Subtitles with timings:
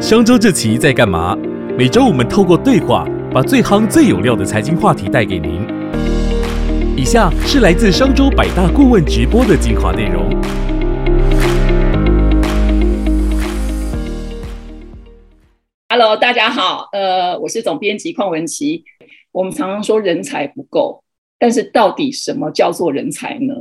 [0.00, 1.36] 商周这期在干嘛？
[1.76, 5.60] 每周我们透过对话，把最夯最有料的财经话题带给您。
[6.96, 10.30] 以下是来自商周百大顾问直播的精华内容。
[15.90, 18.84] Hello，大家好，呃，我是总编辑邝文琪。
[19.32, 21.04] 我们常常说人才不够，
[21.38, 23.54] 但是到底什么叫做人才呢？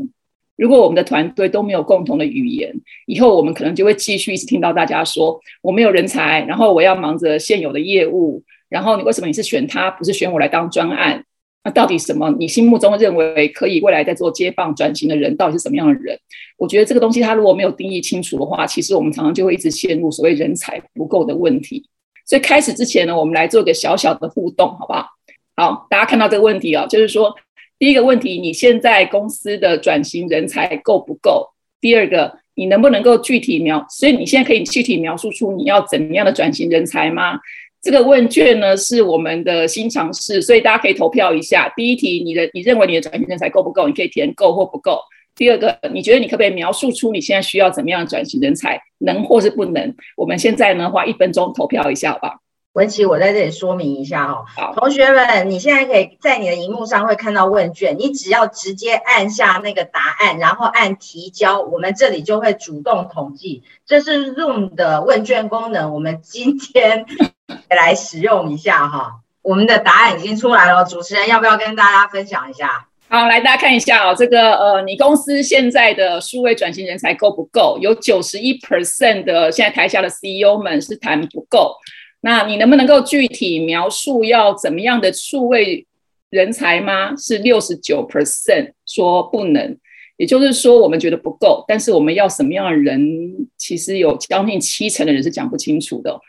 [0.59, 2.69] 如果我们的团队都没有共同的语言，
[3.05, 11.23] 以后我们可能就会继续一直听到大家说我没有人才，然后我要忙着现有的业务，然后你为什么你是选他，不是选我来当专案？
[11.63, 12.29] 那到底什么？
[12.37, 16.19] 你心目中认为可以未来在做接棒转型的人，到底是什么样的人？
[16.57, 21.85] 我觉得这个东西，它如果没有定义清楚的话，其实我们常常就会一直陷入所谓人才不够的问题。
[22.25, 25.05] 所以开始之前呢，我们来做个小小的互动，好不好？
[25.55, 27.33] 好，大家看到这个问题啊，就是说。
[27.79, 31.47] 第一个问题，你现在公司的转型人才够不够？
[31.79, 33.85] 第二个，你能不能够具体描？
[33.89, 37.39] 所以你现在可以具体描述出你要怎样的转型人才吗？
[37.81, 41.71] 这个问卷呢是我们的新尝试，所以大家可以投票一下。
[41.73, 43.87] 第一题，你的你认为你的转型人才够不够？
[43.87, 44.99] 你可以填够或不够。
[45.33, 48.77] 第二个，你觉得你可不可以描述出你现在需要怎么样的转型人才？
[48.97, 49.95] 能或是不能？
[50.17, 52.39] 我们现在呢花一分钟投票一下吧。
[52.79, 63.63] 文琪，我在这里说明一下哦，同学们，你现在可以在你的荧幕上会看到问卷，你只要直接按下那个答案，然后按提交，我们这里就会主动统计。
[63.85, 67.05] 这是 Zoom 的问卷功能，我们今天
[67.69, 69.15] 来使用一下哈。
[69.41, 72.85] 我们的答案已经出来了，主持人要不要跟大家分享一下？
[73.09, 77.77] 好，来大家看一下哦，这个呃，你公司现在的数位转型人才够不够？
[77.81, 81.75] 有九十一 percent 的现在台下的 CEO 们是谈不够。
[82.21, 85.87] 那你能不能够具体描述要怎么样的数位
[86.29, 87.15] 人才吗？
[87.15, 89.77] 是六十九 percent 说不能，
[90.17, 93.47] 也就是说我们觉得不够，但是我们要什么样的人？
[93.57, 96.19] 其实有将近七成的人是讲不清楚的。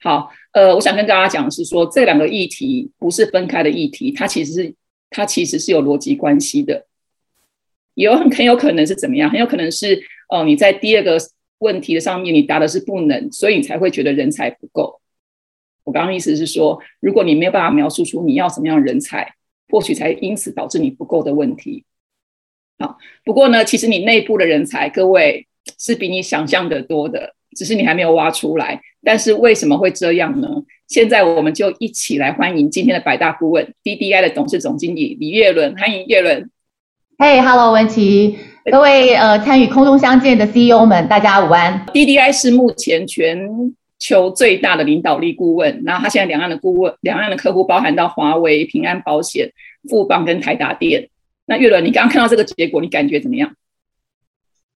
[0.00, 4.74] 好，呃，我想跟大家讲的是说，这两个议题不是分开的议题，它其实是
[5.10, 6.86] 它其实是有逻辑关系的。
[7.94, 9.30] 有很很有可能是怎么样？
[9.30, 11.18] 很有可能是哦，你在第二个
[11.58, 15.00] 问题的上面你答的是不能，所以你才会觉得人才不够。
[15.86, 19.34] 我刚刚意思是说，如果你没有办法描述出你要什么样的人才，
[19.68, 21.84] 或许才因此导致你不够的问题。
[22.80, 25.46] 好，不过呢，其实你内部的人才，各位
[25.78, 28.82] 是比你想象的多的，只是你还没有挖出来。
[29.04, 30.48] 但是为什么会这样呢？
[30.88, 36.50] 现在我们就一起来欢迎今天的百大顾问 DDI 的董事总经理李月伦，欢迎月伦。
[37.16, 38.36] 嘿，Hello，文琪，
[38.70, 41.86] 各位呃参与空中相见的 CEO 们，大家午安。
[41.94, 43.38] DDI 是目前全。
[43.98, 49.50] 求最大的领导力顾问，然后他现在两岸的顾问，两岸的客户包含到华为、平安保险、
[49.88, 51.08] 富邦跟台达电。
[51.46, 53.54] 那月伦，你刚刚看到这个结果，你感觉怎么样？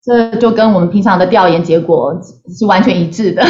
[0.02, 2.18] 这就跟我们平常的调研结果
[2.58, 3.44] 是完全一致的，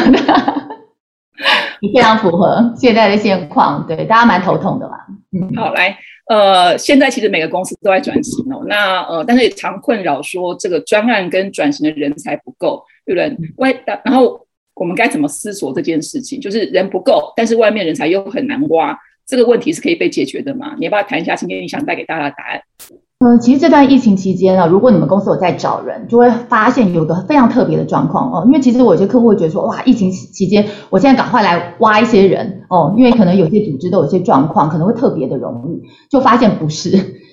[1.94, 3.85] 非常符合现在的现况。
[3.85, 4.97] 对，大家蛮头痛的嘛。
[5.31, 5.96] 嗯，好，来，
[6.28, 13.38] 呃，现在其实每个公司都在转型哦，那呃，但是也常困扰说这个专案跟转型的人才不够，对不对？
[13.58, 14.47] 外，然后。
[14.79, 16.40] 我们该怎么思索这件事情？
[16.40, 18.97] 就是人不够，但是外面人才又很难挖，
[19.28, 20.73] 这个问题是可以被解决的吗？
[20.79, 22.62] 你要不要谈一下今天你想带给大家的答案？
[23.19, 28.44] 嗯，其实这段疫情期间啊，如果你们公司有在找人，就会发现有个非常特别的状况哦。
[28.45, 36.91] 因为其实我有些客户会觉得说，哇，疫情期间，我现在赶快来挖一些人哦，因为可能有些组织都有些状况，可能会特别的容易，就发现不是。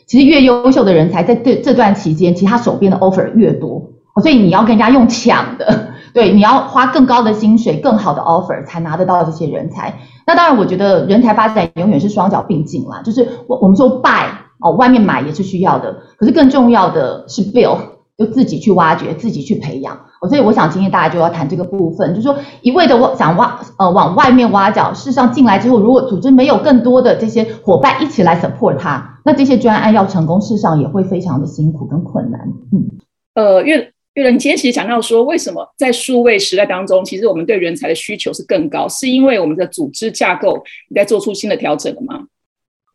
[0.08, 5.94] 其实越优秀的人才在这这段期间，其实他手边的 offer 越多，所以你要跟人家用抢的。
[6.12, 9.98] 对，你要花更高的薪水、更好的 offer 才拿得到这些人才。
[10.26, 13.02] 那当然，我觉得人才发展永远是双脚并进啦。
[13.02, 14.26] 就是我我们说 buy
[14.58, 17.78] 哦，外面买也是需要的，可是更重要的是 build，
[18.16, 20.00] 就自己去挖掘、自己去培养。
[20.28, 32.40] 所以我想今天大家就要谈这个部分，就是说一味的想挖呃往外面挖角，事实上进来之后，如果组织没有更多的这些伙伴一起来 support 他，那这些专案要成功，事实上也会非常的辛苦跟困难。
[32.72, 32.88] 嗯，
[33.34, 33.92] 呃，越。
[34.16, 42.20] 对了，你今天其实讲到说，为什么在数位时代当中，其实我们对人才的需求是更高，是因为我们的组织架构你在做出新的调整了吗？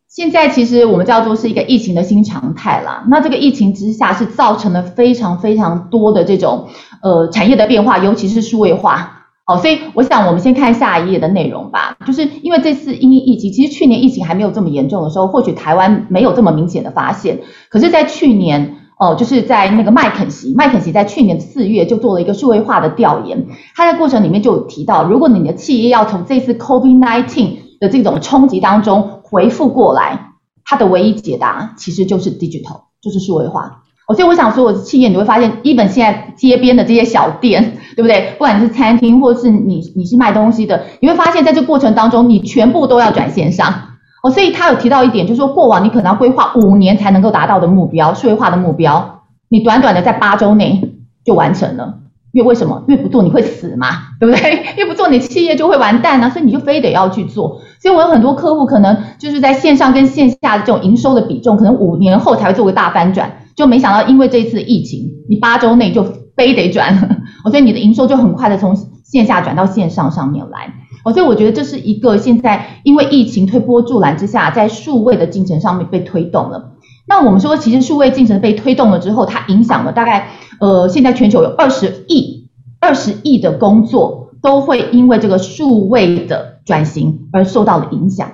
[0.10, 3.06] 现在其实我们叫做是一个疫情的新常态啦。
[3.08, 6.68] 那这个疫情之下是造成了非常非常多的这种
[7.04, 9.28] 呃产业的变化，尤其是数位化。
[9.46, 11.96] 哦，所以我想我们先看下一页的内容吧。
[12.04, 17.38] 就是因为这次因疫情，其实去年疫情还没有这么严重的时候，或许台湾没有这么明显的发现。
[17.70, 18.80] 可是，在去年。
[19.02, 30.34] 哦，就是在那个麦肯锡，麦肯锡在去年四月就做了一个数位化的调研，它在过程里面就有提到，如果你的企业要从这次 COVID-19 的这种冲击当中回复过来，
[30.64, 33.82] 它的唯一解答其实就是 digital，就是数位化。
[34.16, 38.34] 所以我想说，企业你会发现，一本现在街边的这些小店，对不对？
[38.34, 43.91] 不管是餐厅，或是你你是卖东西的，你会发现在这过程当中，你全部都要转线上。
[44.24, 50.94] 哦，所以他有提到一点，就是说过往你可能要规划五年才能够达到的目标，数位化的目标，你短短的在八周内
[51.26, 51.98] 就完成了。
[52.34, 52.82] 因为为什么？
[52.88, 53.88] 因为不做你会死嘛，
[54.18, 54.64] 对不对？
[54.78, 57.60] 因为不做你企业就会完蛋啊，所以你就非得要去做。
[57.82, 66.06] 所以我有很多客户可能就是在线上跟线下的这种营收的比重，可能五年后才会做个大翻转，就没想到因为这次疫情，你八周内就
[66.38, 66.96] 非得转，
[67.52, 70.74] 所以你的营收就很快的从线下转到线上上面来。
[71.04, 76.72] 哦所以我觉得这是一个现在因为疫情推波助澜之下，在数位的进程上面被推动了。
[77.08, 80.28] 那我们说，其实数位进程被推动了之后，它影响了大概。
[80.60, 82.48] 呃，现在全球有二十亿、
[82.80, 88.30] 二十亿的工作都会因为这个数位的转型而受到了影响。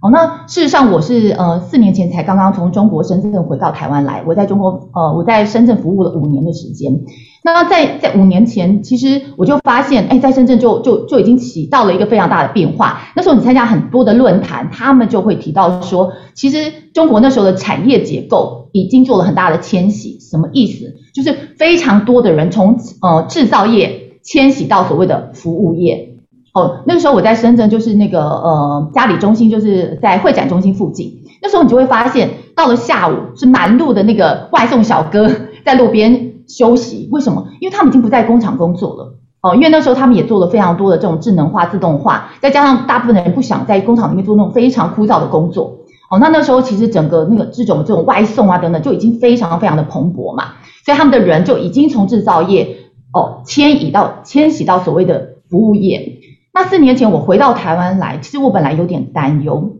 [0.00, 7.00] 哦，那事实上我是呃四年前才刚刚从中国深圳回到台湾来，我在中国呃我在深圳服务了五年的时间。
[7.44, 13.00] 那在在五年前，其实我就发现，哎，在深圳就就就已经起到了一个非常大的变化。
[13.16, 20.20] 那时候你参加很多的论坛，他们就会提到说，其实中国那时候的产业结构已经做了很大的迁徙。
[20.20, 20.94] 什么意思？
[21.12, 26.10] 就是非常多的人从呃制造业迁徙到所谓的服务业。
[26.54, 31.22] 哦，那个时候我在深圳，就是那个呃嘉里中心，就是在会展中心附近。
[31.42, 35.28] 那时候你就会发现，到了下午是满路的那个外送小哥
[35.66, 36.31] 在路边。
[36.52, 37.08] 休息？
[37.10, 37.48] 为什么？
[37.60, 39.54] 因为他们已经不在工厂工作了哦。
[39.54, 45.78] 因为那时候他们也做了非常多的这种智能化、自动化，再加上大部分的人不想在工厂里面做那种非常枯燥的工作
[46.10, 46.18] 哦。
[46.20, 50.44] 那那时候其实整个那个这种这种外送啊等等就已经非常非常的蓬勃嘛，
[50.84, 52.76] 所以他们的人就已经从制造业
[53.14, 56.18] 哦迁移到迁徙到所谓的服务业。
[56.54, 59.78] 那四年前我回到台湾来，其实我本来有点担忧，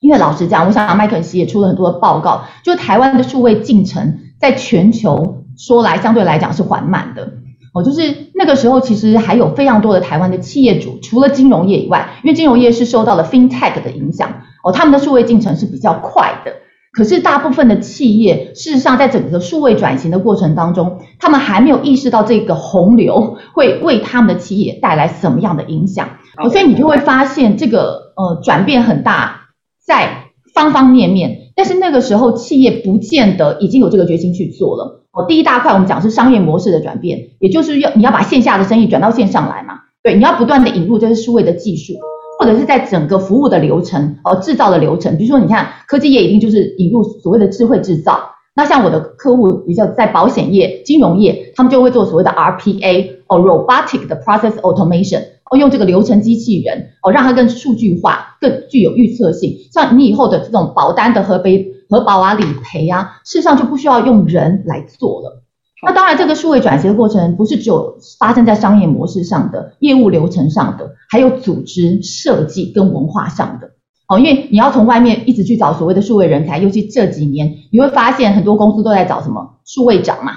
[0.00, 5.41] 因为老实讲，我想麦肯锡也出了很多的报告，就台湾的数位进程在全球。
[5.64, 7.34] 说来相对来讲是缓慢的
[7.72, 16.52] 哦，就是那个时候其实还有非常多的台湾的企业主，除了金融业以外，因为金融业是受到了 FinTech 的影响哦，他们的数位进程是比较快的。
[16.92, 29.48] 可是大部分的企业事实上在整个数位转型的过程当中，他们还没有意识到这个洪流会为他们的企业带来什么样的影响哦，所以你就会发现这个呃转变很大，
[29.86, 31.38] 在方方面面。
[31.56, 35.01] 但是那个时候企业不见得已经有这个决心去做了。
[35.12, 39.74] 哦，第一大块我们讲是商业模式的转变，也就是要你要把线下的生意转到线上来嘛。
[40.02, 41.92] 对，你要不断的引入这些数位的技术，
[42.38, 48.30] 或者是在整个服务的流程，哦，制造的流程，比如说你看科技业一定就是引入所谓的智慧制造。
[48.54, 59.56] 那像我的客户比较在保险业、金融业，他们就会做所谓的 RPA，哦，Robotic 的 Process Automation，哦，用这个流程机器人，哦，让它更数据化、更具有预测性。
[59.72, 61.71] 像你以后的这种保单的核备。
[61.92, 65.42] 核保啊，理赔啊，事实上就不需要用人来做了。
[65.84, 73.72] 那当然，这个数位转型的过程不是只有发生在商业模式上的、业务流程上的，还有组织设计跟文化上的。
[74.08, 80.32] 哦，因为你要从外面一直去找所谓的数位人才，尤其这几年，你会发现很多公司都在找什么数位长嘛。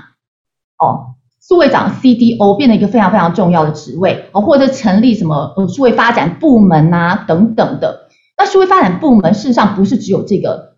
[0.77, 1.13] 哦，
[1.47, 8.09] 数位长 CDO 变得一个非常非常重要的职位哦，或者成立什么呃数位发展部门啊等等的。
[8.37, 10.74] 那数位发展部门事实上不是只有这个。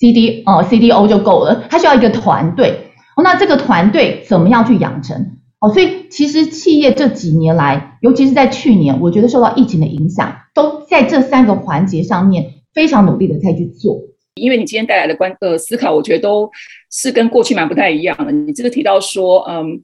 [0.00, 2.70] C D 哦，C D O 就够了，它需要一个团队。
[3.16, 5.36] 哦那这个团队怎么样去养成？
[5.60, 14.00] 哦，所以其实企业这几年来，尤其是在去年，我觉得受到疫情的影响，都在这三个环节上面非常努力的在去做。
[14.36, 16.48] 因为你今天带来的观呃思考，我觉得都
[16.90, 18.32] 是跟过去蛮不太一样的。
[18.32, 19.78] 你这个提到说，嗯，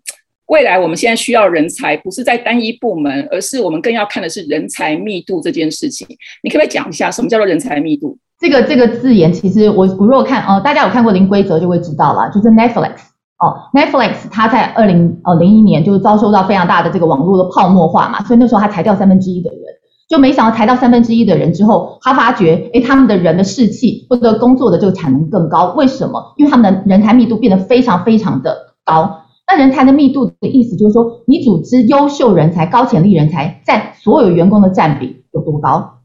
[0.46, 6.06] 未来我们现在需要人才，不是在单一部门，而是我们更要看的是人才密度这件事情。
[6.42, 8.16] 你可不可以讲一下，什么叫做人才密度？
[8.38, 12.92] 这个这个字眼，其实我我如果看哦，大家有看过《零规则》就会知道了，就是 Netflix
[13.38, 19.60] 哦，Netflix 它在二零呃零一年就是遭受到非常大的这个网络的泡沫化嘛，所以那时候它裁掉三分之一的人，
[20.08, 26.34] 就没想到裁掉三分之一的人之后，他发觉哎他们的人的士气或者工作的这个产能更高，为什么？
[26.36, 29.22] 因为他们的人才密度变得非常非常的高。
[29.48, 35.95] 那人才的密度的意思就是说，你组织优秀人才、高潜力人才占所有员工的占比有多高？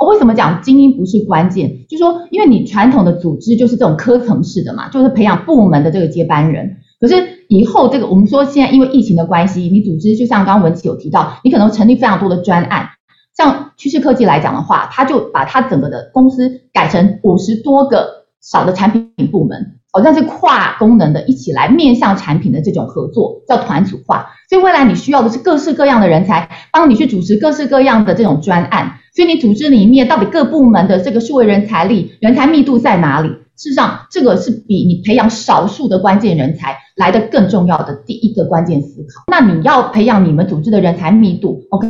[0.00, 1.84] 我为什么讲精英不是关键？
[1.86, 6.78] 就是说，因为你传统的组织就是这种科层式的嘛，就是培养部门的这个接班人。
[6.98, 7.14] 可是
[7.48, 12.88] 以后这个，我们说现在因为疫情的关系，你组织就像刚刚文琪有提到，你可能成立非常多的专案。
[13.36, 24.30] 像趋势科技来讲的话，他就把他整个的公司改成五十多个小的产品部门，哦，那是跨功能的，一起来面向产品的这种合作，叫团组化。
[24.48, 28.98] 所以未来你需要的是各式各样的人才，帮你去主持各式各样的这种专案。
[29.14, 33.28] 所以你组织里面到底各部门的这个数位人才力、人才密度在哪里？
[33.56, 39.24] 事实上，这个是比你培养少数的关键人才来的更重要的第一个关键思考。
[39.26, 41.88] 那你要培养你们组织的人才密度，OK？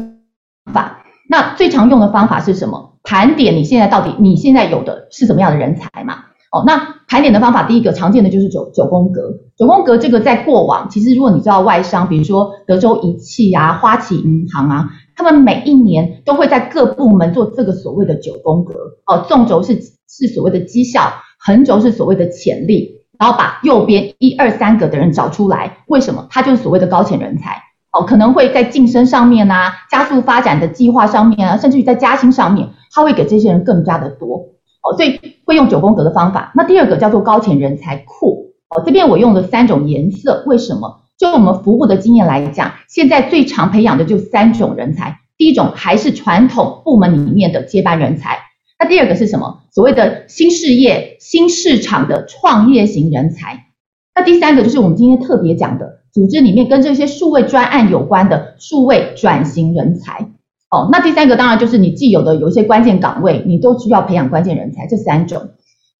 [0.72, 2.96] 法，那最常用的方法是什么？
[3.02, 6.24] 盘点你现在到底你现在有的是什么样的人才嘛？
[6.50, 9.22] 哦，那盘点的方法，第一个常见的就是九九宫格。
[9.56, 18.74] 九宫格这个在过往，其实如果你知道外商，比如说德州仪器啊、花旗银行啊，他们每一年都会在各部门做这个所谓的九宫格。
[19.06, 25.84] 哦，纵轴是是所谓的绩效，横轴是所谓的潜力，然后把右边一二三个的人找出来。
[25.86, 26.26] 为什么？
[26.30, 27.62] 他就是所谓的高潜人才。
[27.92, 34.46] 哦，可能会在晋升上面啊，加速发展的计划上面啊，甚至于在加薪上面，他会给这些人更加的多。
[34.82, 36.52] 哦，所以会用九宫格的方法。
[36.54, 38.52] 那第二个叫做高潜人才库。
[38.68, 41.00] 哦，这边我用了三种颜色，为什么？
[41.18, 45.18] 就我们服务的经验来讲，现在最常培养的就三种人才。
[45.36, 48.38] 第一种还是传统部门里面的接班人才。
[48.78, 49.62] 那第二个是什么？
[49.72, 53.66] 所谓的新事业、新市场的创业型人才。
[54.14, 60.30] 那第三个就是我们今天特别讲的，组织里面跟这些数位专案有关的数位转型人才。
[60.70, 65.50] 哦，那第三个当然就是你既有的有一些关键岗位，你都需要培养关键人才，这三种。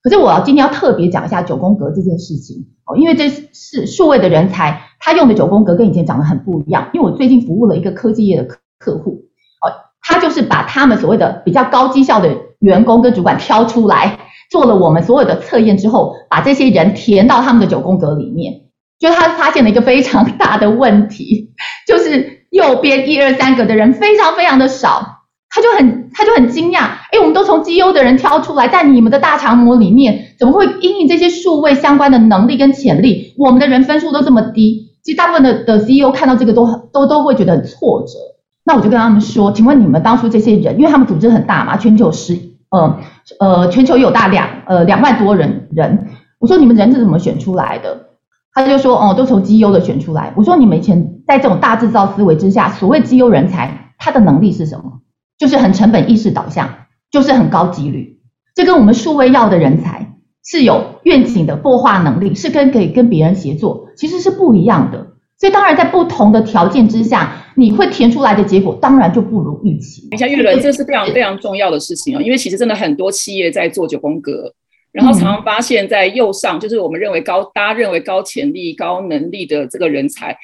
[0.00, 6.88] 可是我要今天要特别讲一下九宫格这件事情哦，因为这是数位的人才，他用的九宫格跟以前长得很不一样。
[6.94, 9.24] 因为我最近服务了一个科技业的客客户，
[9.60, 9.66] 哦，
[10.00, 14.20] 他就是把他们所谓的比较高绩效的员工跟主管挑出来，
[14.52, 18.54] 做了我们所有的测验之后，把这些人填到他们的九宫格里面，
[19.00, 21.50] 就他发现了一个非常大的问题，
[21.88, 22.38] 就是。
[22.50, 26.80] 右边一二三个的人非常非常的少，他就很他就很惊讶，
[27.10, 34.88] 哎，我们都从 G O 的人挑出来，在你们的大肠膜里面，怎么会因应这些数位相关的能力跟潜力，我们的人分数都这么低？
[35.02, 38.18] 其实大部分的的 C E O 看到这个都都都会觉得很挫折。
[38.64, 42.38] 那我就跟他们说，请问你们当初这些人，因为他们组织很大嘛，全球十
[42.70, 43.00] 呃
[43.40, 46.06] 呃全球有大两呃两万多人人，
[46.38, 48.09] 我说你们人是怎么选出来的？
[48.52, 50.32] 他就说，哦，都从绩优的选出来。
[50.36, 55.00] 我说，你们以前在这种大制造思维之下，所谓绩优人才，他的能力是什么？
[55.38, 56.68] 就是很成本意识导向，
[57.10, 58.18] 就是很高几率。
[58.54, 60.14] 这跟我们数位要的人才
[60.44, 65.06] 是有愿景的孵化能力，是跟可以跟别人协作，其实是不一样的。
[65.38, 70.08] 所以当然在不同的条件之下，你会填出来的结果当然就不如预期。
[70.10, 74.52] 等一下，玉伦，这是非常非常重要的事情哦，因为其实真的很多企业在做九宫格。
[74.92, 80.36] 然后常常发现，在右上就是我们认为高，大家认为高潜力、高能力的这个人才，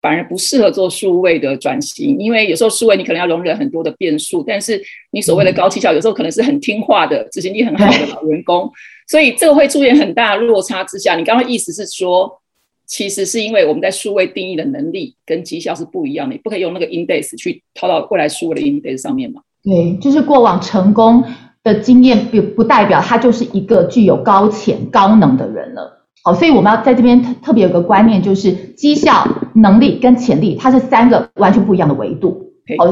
[0.00, 8.70] 反而不适合做数位的转型，因为有时候数位你可能要容忍很多的变数，但是你所谓的高绩效，有时候可能是很听话的、执行力很好的老员工，
[9.06, 11.14] 所以这个会出现很大落差之下。
[11.14, 12.40] 你刚刚意思是说，
[12.86, 19.42] 其实是因为我们在数位定义的能力跟绩效是不一样的，你不可以用那个 index 去套到未来数位的 index 上面嘛？
[19.62, 21.22] 对，就是过往成功。
[21.64, 26.00] 的经验不不代表他就是一个具有高潜高能的人了。
[26.24, 32.52] 好，所以我们要在这边特特别有个观念，就是绩效、能力跟潜力，它是三个完全不一样的维度。
[32.78, 32.86] 好，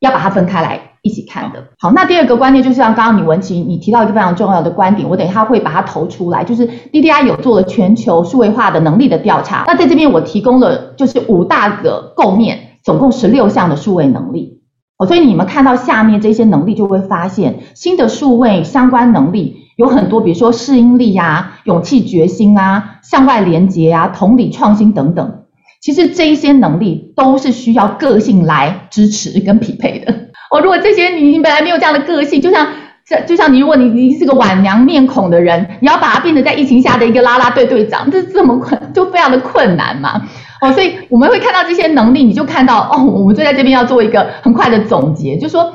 [0.00, 1.64] 要把它分开来一起看的。
[1.78, 9.64] 好，那第二个观念就是像刚刚李文琪你提到一个非常重要的观点，我等一下会把它投出来，就是 DDI 有做了全球数位化的能力的调查。
[9.66, 14.57] 那在这边我提供了就是五大个构面，总共十六项的数位能力。
[14.98, 25.44] 哦，所以你们看到下面这些能力，就会发现新的数位相关能力有很多，比如说适应力呀、勇气、决心啊、向外连接啊、同理、创新等等。
[25.80, 30.12] 其实这一些能力都是需要个性来支持跟匹配的。
[30.50, 32.66] 哦，如果这些你你本来没有这样的个性，就像
[33.08, 40.28] 这就像你，如果你你是个晚娘面孔的人，你要把它变成在疫情下的一个啦啦队队长，这这么困就非常的困难嘛。
[40.60, 45.72] 哦，所以我们会看到这些能力，你就看到哦，我们就在这边要做一个很快的总结，就说，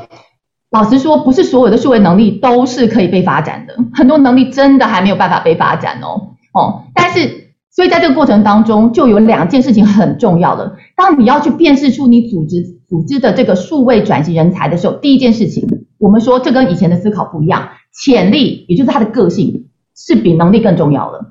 [0.69, 15.67] 老实说，不是所有的数位能力都是可以被发展的，很多能力真的还没有办法被发展哦，哦，但是，所以在这个过程当中，就有两件事情很重要的，当你要去辨识出你组织组织的这个数位转型人才的时候，第一件事情，
[16.03, 21.27] 我们说这跟以前的思考不一样，潜力，也就是他的个性，是比能力更重要的。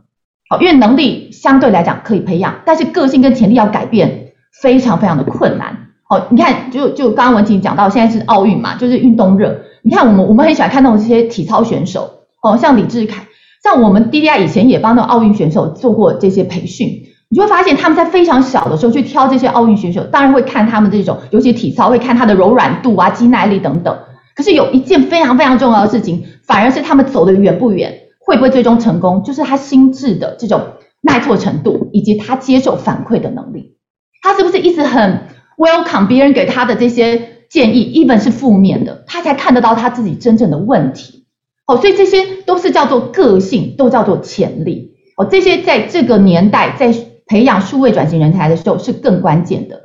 [0.49, 5.89] 好因为能力相对来讲可以培养，但是个性跟潜力要改变非常非常的困难。
[6.09, 9.61] 哦，你看，就就刚刚文婷讲到，现在是奥运嘛，就是运动热。
[9.83, 12.11] 你看我们我们很喜欢看到这些体操选手，
[12.43, 13.27] 哦，像李志凯，
[13.63, 16.89] 像我们 DDI 以前也帮那奥运选手做过这些培训，
[17.29, 23.95] 你就会发现他们在非常小的时候去挑这些奥运选手，当然会看他们这种，尤其体操会看他的柔软度啊、肌耐力等等。
[24.35, 28.01] 可是有一件非常非常重要的事情，反而是他们走得远不远。
[28.25, 29.25] 会不会最终成功？
[29.25, 30.63] 就是他心智的这种
[31.01, 33.75] 耐挫程度，以及他接受反馈的能力。
[34.23, 35.27] 他是不是一直很
[35.59, 41.25] welcome 别人给他的这些建议，even 是负面的，他才看得到他自己真正的问题。
[41.67, 44.95] 哦，所以这些都是叫做个性，都叫做潜力。
[45.17, 46.95] 哦，这些在这个年代在
[47.27, 49.82] 培养数位转型人才的时候是更关键的。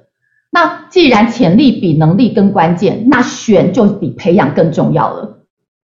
[0.51, 5.33] 那既然潜力比能力更关键，那选就比培养更重要了。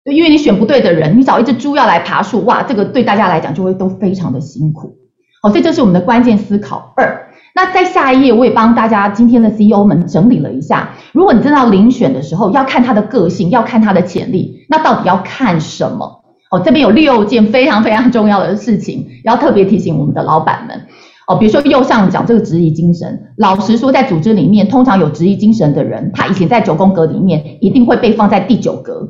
[0.04, 4.96] 因为你选不对的人，你找一只猪要来爬树，哇，这个对大家来讲就会都非常的辛苦。
[5.42, 7.28] 好，所以这是我们的关键思考二。
[7.54, 10.92] 那在下一页，我也帮大家今天的 CEO 们整理了一下。
[11.12, 16.24] 如果你真的要遴选的时候，要看他的个性，要看他的潜力，那到底要看什么？
[16.52, 20.88] 哦，这边有六件非常非常重要的事情，要特别提醒我们的老板们。
[21.28, 29.10] 哦，比如说右上角这个质疑精神，老实说，在组织里面，通常有质疑精神的人，他以前在九宫格里面一定会被放在第九格，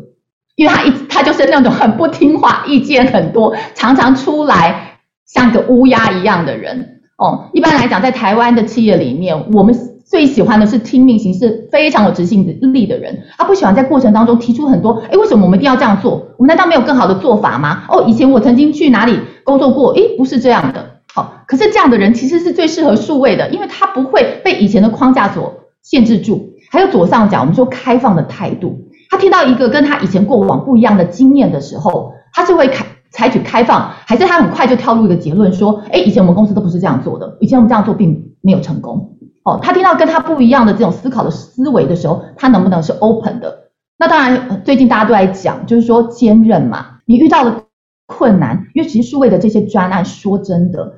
[0.56, 4.98] 因为他一他就是那种很不听话、意见很多、常常出来
[5.28, 7.02] 像个乌鸦一样的人。
[7.20, 13.24] 哦，一般来讲，在台湾的企业里面，我们最喜欢的是听命型，是非常有执行力的人。
[13.38, 16.14] 他不喜欢在过程当中提出很多，哎，为什么我们一定要这样做？
[16.38, 17.84] 我们难道没有更好的做法吗？
[17.90, 20.97] 哦，以前我曾经去哪里工作过，哎，不是这样的。
[21.18, 26.54] 好，可是这样的人其实是最适合数位的，因为他不会被以前的框架所限制住。
[26.70, 32.86] 还有左上角，我们说开放的态度，他听到一个跟他以前过往不一样的经验的时候，他是会开。
[33.10, 39.18] 采取开放，还是他很快就跳入一个结论说，哎，以前我们公司都不是这样做的，以前我们这样做并没有成功。
[39.44, 43.70] 哦，他听到跟他不一样的这种思考的思维的时候，他能不能是 open 的？
[43.98, 46.98] 那当然，最近大家都在讲，就是说坚韧嘛。
[47.06, 47.64] 你遇到的
[48.08, 50.94] 困难，因为其实数位的这些专案，说真的，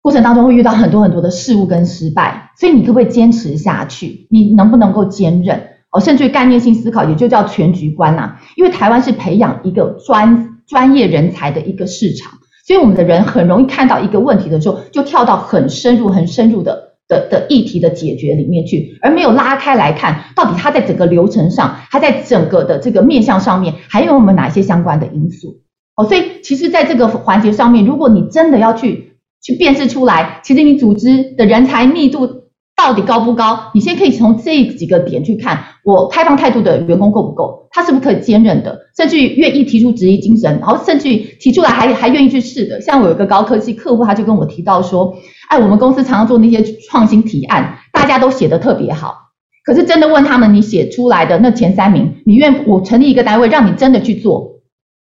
[0.00, 4.28] 过程当中会遇到很多很多的事物跟失败，所以你可不可以坚持下去？
[4.30, 5.60] 你能不能够坚韧？
[5.90, 8.36] 哦，甚至于概念性思考，也就叫全局观呐。
[8.56, 10.48] 因为台湾是培养一个专。
[10.64, 12.32] 专业人才的一个市场，
[12.66, 25.61] 所以我们的人很容易看到一个问题的时候，就跳到很深入、很深入的的的议题的解决里面去，而没有拉开来看，到底它在整个流程上，它在整个的这个面向上面，还有我们哪些相关的因素？
[25.96, 32.42] 哦，所以其实在这个环节上面，如果你真的要去去辨识出来，其实你组织的人才密度。
[32.74, 33.70] 到底高不高？
[33.74, 37.68] 你先可以从这几个点去看，我开放态度的员工够不够？
[37.70, 38.76] 他是不是可以兼任的？
[38.96, 42.80] 甚至于愿意提出质疑精神，然后甚至于提出来还还愿意去试的。
[42.80, 45.14] 像我有一个高科技客户，他就跟我提到说，
[45.48, 49.14] 哎，我们公司常常做那些创新提案，大家都写的特别好，
[49.64, 54.51] 可是真的问他们，你写出来的那前三名，你愿我成立一个单位让你真的去做，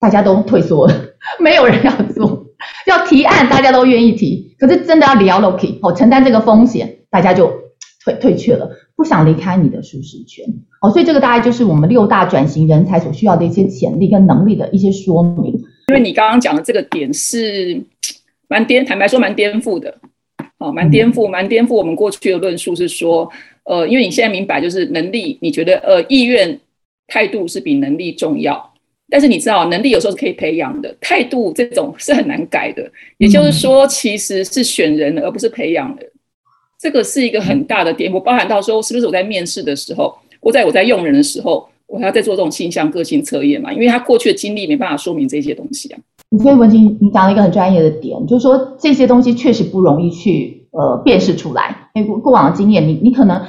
[0.00, 0.94] 大家都退缩了，
[1.40, 2.46] 没有人要做。
[2.86, 7.52] 要提案，大家都愿意提，可是真的要聊 l o k 哦，承担这个风险，大家就。
[8.04, 10.42] 退退却了，不想离开你的舒适圈，
[10.80, 15.52] 哦，所以这个大概就是我们六大转型人才所需要的一些潜力跟能力的一些说明。
[15.88, 17.82] 因为你刚刚讲的这个点是
[18.48, 19.94] 蛮颠，坦白说蛮颠覆的，
[20.58, 23.28] 哦，蛮颠覆，蛮颠覆我们过去的论述是说，
[23.64, 26.58] 呃，因为你现在明白就是能力，你觉得呃意愿
[27.08, 28.72] 态度是比能力重要，
[29.10, 36.06] 但是你知道能力有时候是可以培养的，态度这种是很难改的，也就是说其实是选人而不是培养人。
[36.80, 43.72] 这个是一个很大的颠覆，包含到说是不是我在面试的时候，或在我在用人的时候，我还要在做这种性向个性测验嘛？
[43.72, 45.98] 因为他过去的经历没办法说明这些东西啊。
[46.42, 51.88] 所以文静，你讲了一个很专业的点，就是说这些东西确实不容易去呃辨识出来。
[51.94, 53.42] 因为过往的经验，你你可能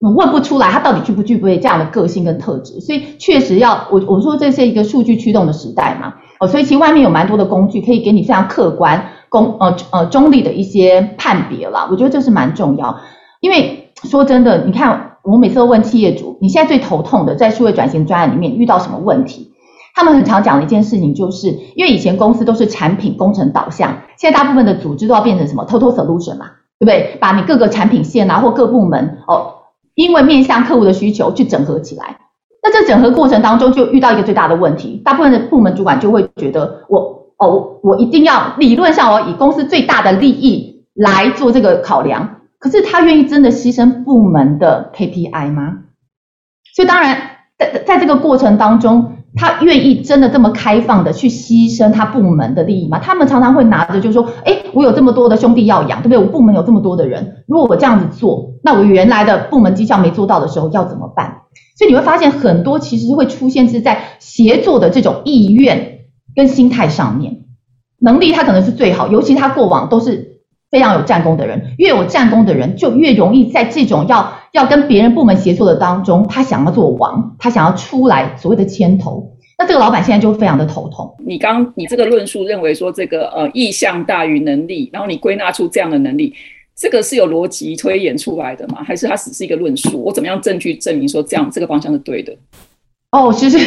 [0.00, 2.80] 问不出来他到底具不具备这样的个性跟特质。
[2.80, 6.14] 所以确实要我我说这是一个数据驱动的时代嘛。
[6.38, 9.06] 哦，所以其实外面有蛮多的工具可以给你非常客观。
[9.28, 12.96] 公呃呃中立的一些判别啦，我觉得这是蛮重要。
[13.40, 19.50] 因为说真的，你看我每次都问企业主，你现在最头痛的在数位转型专案里面遇到什么问题？
[19.94, 26.46] 他们很常讲的一件事情，就是因为以前公司都是产品工程导向，现在大部分的组织都要变成什么 total solution 嘛，
[26.78, 27.18] 对不对？
[27.20, 29.54] 把你各个产品线啊或各部门哦，
[29.96, 32.18] 因为面向客户的需求去整合起来。
[32.62, 37.16] 那这整合过程当中就遇到一个最大的问题，大部分的部门主管就会觉得我。
[37.38, 45.80] 哦，我一定要理论上我以公司最大的利益来做这个考量，可是他愿意真的牺牲部门的 KPI 吗？
[46.74, 47.20] 所以当然，
[47.58, 52.98] 在在这个过程当中，他愿意真的这么开放的去牺牲他部门的利益吗？
[52.98, 56.18] 他们常常会拿着就是说，哎，我有这么多的兄弟要养，对不对？
[56.18, 61.42] 我部门有这么多的人，如果我这样子做，那我原来的部门绩效没做到的时候要怎么办？
[61.78, 65.92] 所以你会发现很多其实会出现是在协作的这种意愿。
[66.34, 67.44] 跟心态上面，
[67.98, 81.14] 能力他可能是最好，尤其他过往都是非常有战功的人，越有战功的人就越容易在这种要要跟别人部门协作的当中，他想要做王，他想要出来所谓的牵头，那这个老板现在就非常的头痛。
[81.24, 86.34] 你刚你这个论述认为说这个呃意向大于能力，然后你归纳出这样的能力，
[86.74, 88.82] 这个是有逻辑推演出来的吗？
[88.82, 90.02] 还是它只是一个论述？
[90.02, 92.34] 我怎么样证据证明说这样这个方向是对的？
[93.10, 93.58] 哦，其实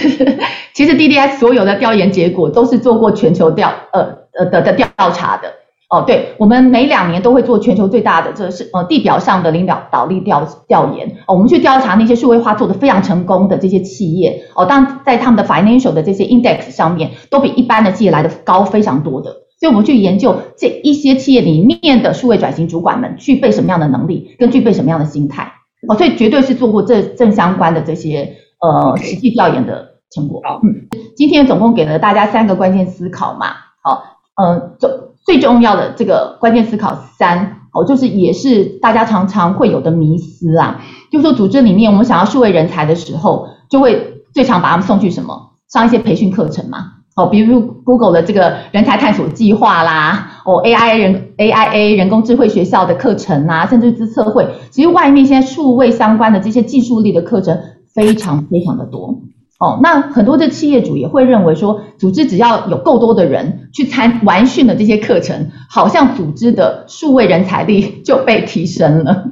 [0.73, 4.02] 其实 DDS 所有的调研结果都是做过全球调呃
[4.34, 5.54] 呃的的调查的。
[5.89, 11.08] 哦，对，我们每两年都会做全球最大的，这是呃地表上的领导导力调调研。
[11.25, 14.43] 哦，我们去调查那些数位化做的非常成功的这些企业。
[14.56, 19.32] 哦，当在他们的 financial 的这些 index 上面，都比一般的企业来的高非常多的。
[19.60, 25.52] 所以，我们去研究这一些企业里面的数位转型主管们具备什么样的能力，跟具备什么样的心态。
[25.88, 30.39] 哦，所以绝对是做过这正相关的这些呃实际调研的成果。
[30.45, 33.47] 好，嗯，今天总共给了大家三个关键思考嘛。
[33.82, 34.04] 好，
[34.36, 35.09] 呃，总。
[35.30, 45.52] 最重要的这个关键思考三，哦，就是也是大家常常会有的迷思啊，就是说组织里面我们想要数位人才的时候，就会最常把他们送去什么？
[45.72, 57.56] 上一些培训课程嘛，哦，比如 Google 的这个人才探索计划啦，哦 AI 人 AIA 人工智慧学校的课程啊，甚至资策会，其实外面现在数位相关的这些技术力的课程
[57.94, 59.20] 非常非常的多。
[59.60, 69.26] 哦，那很多的企业主也会认为说，组织只要有够多的人去参完训的这些课程，好像组织的数位人才力 就被提升了。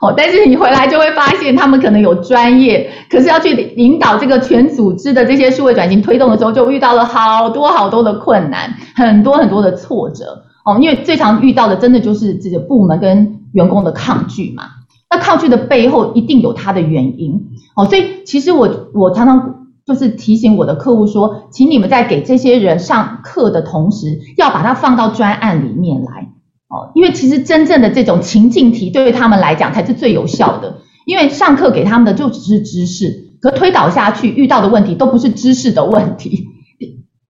[0.00, 10.44] 哦，但是你回来就会发现，他们可能有专业，可是要去引导这个全组织的这些数位转型推动的时候，就遇到了好多好多的困难，很多很多的挫折。
[10.64, 14.68] 哦，因为最常遇到的，真的就是这个部门跟员工的抗拒嘛。
[15.10, 17.48] 那抗拒的背后一定有它的原因。
[17.74, 26.32] 哦，所以其实我我常常就是提醒我的客户说，请你们在给这些人上课的同时，要把它放到专案里面来。
[26.68, 36.48] 哦，因为其实真正的这种情境题对于他们来讲才是最有效的，因为上课给他们的就只是知识，可推导下去遇到的问题都不是知识的问题。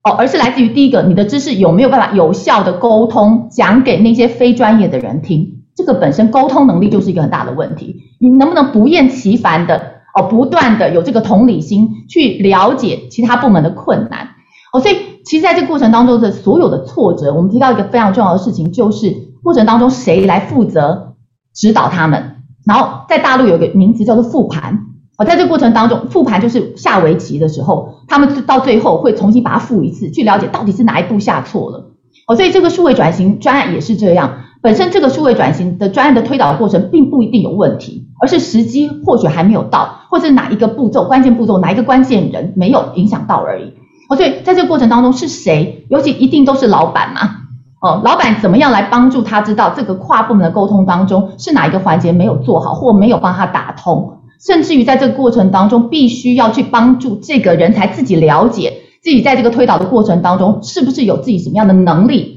[0.05, 9.93] 哦，而是来自于第一个，你的知识有没有办法有效的沟通讲给那些非专业的人听，这个本身沟通能力就是一个很大的问题，你能不能不厌其烦的？
[10.15, 14.29] 哦，不断的有这个同理心去了解其他部门的困难，
[14.71, 19.11] 哦，所以其实在这个过程当中的所有的挫折，我们提到一个非常重要的事情，就是
[19.43, 21.15] 过程当中谁来负责
[21.55, 22.43] 指导他们？
[22.67, 24.81] 然后在大陆有个名词叫做复盘，
[25.17, 31.91] 哦，在这个过程当中，复盘就是下围棋的时候，他们到最后会重新把它复一次，去了解到底是哪一步下错了，
[32.27, 34.41] 哦，所以这个数位转型专案也是这样。
[34.63, 43.75] 本身这个数位转型的专案的推导过程并不一定有问题，而是时机或许还没有到，或者哪一个步骤关键步骤哪一个关键人没有影响到而已。
[44.09, 45.85] 哦，所以在这个过程当中是谁？
[45.91, 47.39] 尤其一定都是老板嘛。
[47.81, 58.73] 哦，老板怎么样来帮助他知道这个跨部门的沟通当中是哪一个环节没有做好，或没有帮他打通，甚至于在这个过程当中必须要去帮助这个人才自己了解
[59.03, 62.32] 自己在这个推导的过程当中是不是有自己什么样的能力。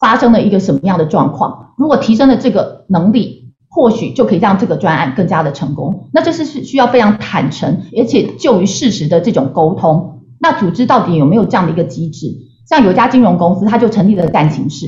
[0.00, 1.74] 发生了一个什么样的状况？
[1.76, 6.08] 如果提升了这个能力，或许就可以让这个专案更加的成功。
[6.12, 10.22] 那这是是需要非常坦诚，而且就于事实的这种沟通。
[10.40, 12.26] 那组织到底有没有这样的一个机制？
[12.68, 14.86] 像有家金融公司，它就成立了战情室，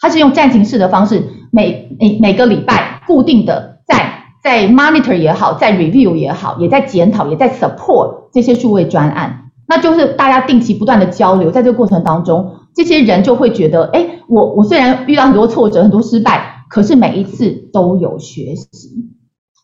[0.00, 1.22] 它是用战情室的方式，
[1.52, 9.50] 每每每个礼拜固定的在在 monitor 也好，在 review 也好，也在检讨，也在 support 这些数位专案。
[9.66, 12.52] 那就是大家定期不断的交流，在这个过程当中。
[12.74, 19.10] 这些人就会觉得，哎，我我虽然遇到很多挫折、很多失败，可是每一次都有学习。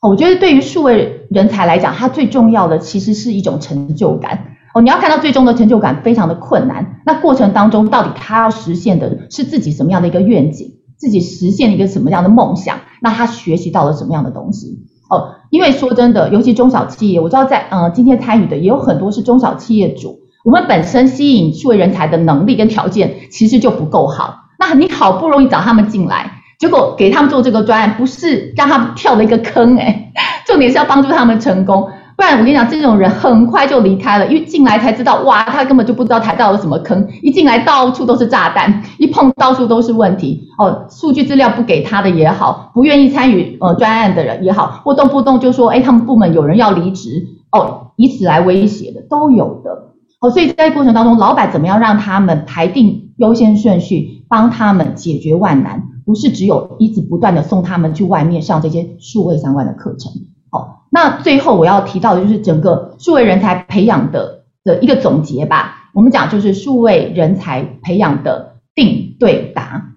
[0.01, 4.46] 我觉得对于数位人才来讲，他最重要的其实是一种成就感。
[4.73, 7.01] 哦，你要看到最终的成就感非常的困难。
[7.05, 12.79] 那过程当中，到底他要实现的是自己什么样的一个愿景，自己实现一个什么样的梦想？
[13.03, 14.87] 那他学习到了什么样的东西？
[15.11, 20.20] 哦，因为说真的，尤其中小企业，我知道在呃今天参与的也有很多是中小企业主。
[20.42, 30.12] 我们本身吸引数位人才的能力跟条件其实就不够好，那你好不容易找他们进来，结果给他们做这个专案，不是让他们跳了一个坑哎，
[30.46, 40.48] 重点是要帮助他们成功，不然我跟你讲，这种人很快就离开了，因为进来才知道，哇，他根本就不知道踩到了什么坑，一进来到处都是炸弹，一碰到处都是问题。
[40.57, 47.26] 哦，数据资料不给他的也好，不愿意参与呃专案的人也好，或动不动就说，哎，他们部门有人要离职。
[47.53, 49.89] 哦，以此来威胁的都有的。
[50.20, 60.12] 哦，所以在过程当中，老板怎么样让他们排定优先顺序，帮他们解决万难，不是只有一直不断的送他们去外面上这些数位相关的课程。
[60.50, 65.90] 好，那最后我要提到的就是整个数位人才培养的的一个总结吧。
[65.94, 69.94] 我们讲就是数位人才培养的定对答。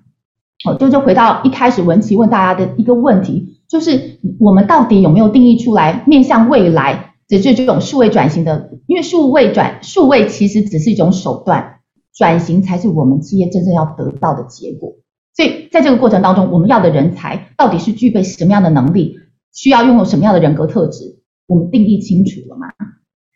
[0.65, 7.12] 哦，就就回到一开始文琪问大家的一个问题，就是我们到底有没有定义出来面向未来？
[7.41, 11.79] 只是这种数位转型的，因为数位转数位其实只是一种手段，
[12.15, 14.93] 转型才是我们企业真正要得到的结果。
[15.35, 19.17] 所以在这个过程当中，我们要的人才到底是具备什么样的能力，
[19.51, 22.67] 需要拥有什么样的人格特质，我们定义清楚了吗？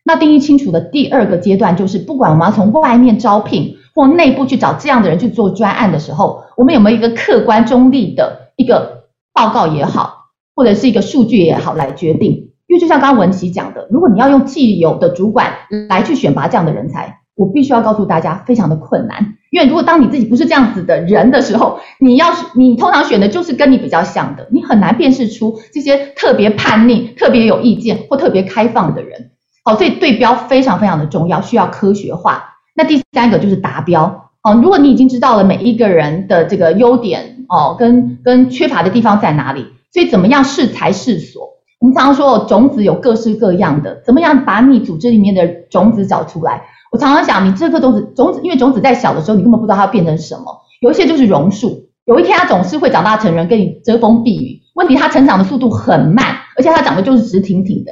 [0.04, 12.47] 那定义清楚的第二个阶段就是，不管我们要从外面招聘或内部去找这样的人去做专案的时候，我们有没有一个客观中立的一个报告也好，或者是一个数据也好来决定？
[12.68, 15.54] 因为就像刚刚文琪讲的，如果你要用既有的主管
[15.90, 19.36] 来去选拔这样的人才，我必须要告诉大家，非常的困难。
[19.52, 29.32] 因为如果当你自己不是这样子的人的时候，你要你通常选的就是跟你比较像的，你很难辨识出这些特别叛逆、特别有意见或特别开放的人。
[29.64, 32.56] 好，所以对标非常非常的重要，需要科学化。
[32.76, 34.30] 那第三个就是达标。
[34.44, 41.57] 哦，如果你已经知道了每一个人的这个优点哦，跟跟缺乏的地方在哪里，所以怎么样适才适所？
[41.80, 46.64] 我们常常说种子有各式各样的，怎么样把你组织里面的种子找出来？
[46.92, 50.44] 我常常想，你这颗种子种子，因为种子在小的时候，你根本不知道它变成什么。
[50.82, 54.62] 有一些就是榕树，有一天它总是会长大成人，跟你遮风避雨。
[54.74, 57.92] 问题它成长的速度很慢，而且它长得就是直挺挺的。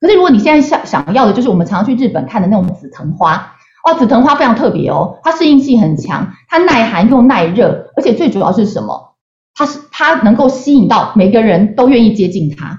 [0.00, 9.14] 可是如果你现在想想要的，就是我们常常去日本看的那种紫藤花哦，紫藤花非常特别哦，它适应性很强，它耐寒又耐热，而且最主要是什么？
[9.54, 12.78] 它是它能够吸引到每个人都愿意接近它。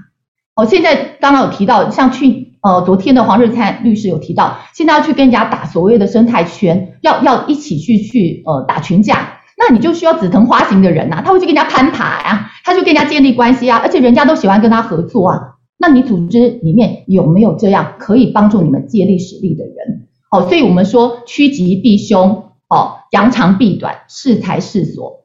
[0.58, 15.40] 哦，现在刚刚有提到，像去呃昨天的黄日灿律师有提到，现在要去跟人家打所谓的生态圈，要要一起去去呃打群架，那你就需要紫藤花型的人呐，他会去跟人家攀爬呀，他就跟人家建立关系啊，而且人家都喜欢跟他合作啊。
[15.78, 20.08] 那你组织里面有没有这样可以帮助你们借力使力的人？
[20.28, 25.24] 好，所以我们说趋吉避凶，哦，扬长避短，适才适所，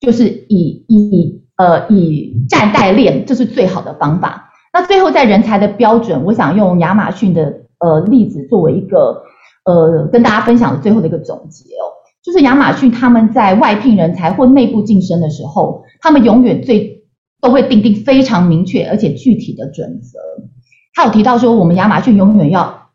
[0.00, 4.50] 就是以以呃以战代练，这是最好的方法。
[4.74, 9.22] 那最后在人才的标准，我想用亚马逊的呃例子作为一个
[9.64, 17.04] 呃跟大家分享的最后的一个总结哦，就是亚马逊他们在外聘人才或内部晋升的时候，他们永远最
[17.40, 20.18] 都会定定非常明确而且具体的准则。
[20.92, 22.88] 他有提到说，我们亚马逊永远要，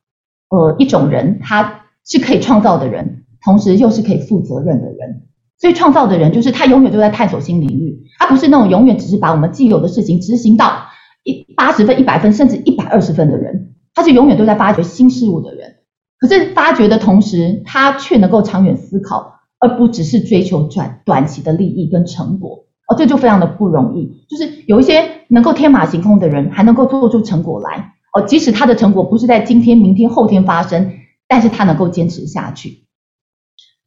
[0.50, 5.24] 呃，一种人，他是可以创造的人，同时又是可以负责任的人。
[5.62, 10.88] 所以创造的人就是他永远都在探索新领域，他不是那种永远只是把我们既有的事情执行到
[11.23, 15.75] 一八十分、一百分甚至一百二十分的人，他是永远都在发掘新事物的人。
[16.19, 22.65] 可是发掘的同时，他却能够长远思考，而不只是追求短短期的利益跟成果。
[22.88, 24.25] 哦，这就非常的不容易。
[24.27, 27.93] 就是有一些能够天马行空的人，还能够做出成果来。
[28.13, 30.91] 哦，即使他的成果不是在今天、明天、后天发生，
[31.27, 32.86] 但是他能够坚持下去。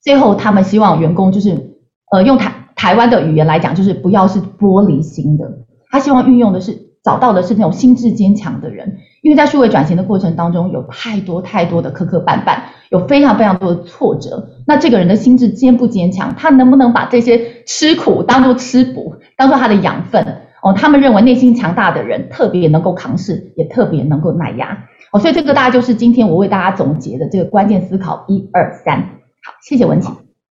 [0.02, 1.76] 最后，他们希望员工就是，
[2.12, 5.66] 呃，用台台湾的语言来讲，就是不要是玻璃心的。
[5.90, 12.58] 他希望运用的是找到的是那种心智坚强的人，因为在数位转型的过程当中，有太多太多的磕磕绊绊。
[12.90, 16.36] 有非常非常多的挫折，那这个人的心智坚不坚强？
[16.36, 20.22] 他能不能把这些吃苦当做吃补，当做他的养分？
[20.62, 24.86] 哦，他们认为内心强大的人特别能够扛事，也特别能够耐压。
[25.10, 28.98] 哦，所以这个大概就是今天我为大家总结的这个关键思考一二三。
[29.42, 30.10] 好，谢谢文琪。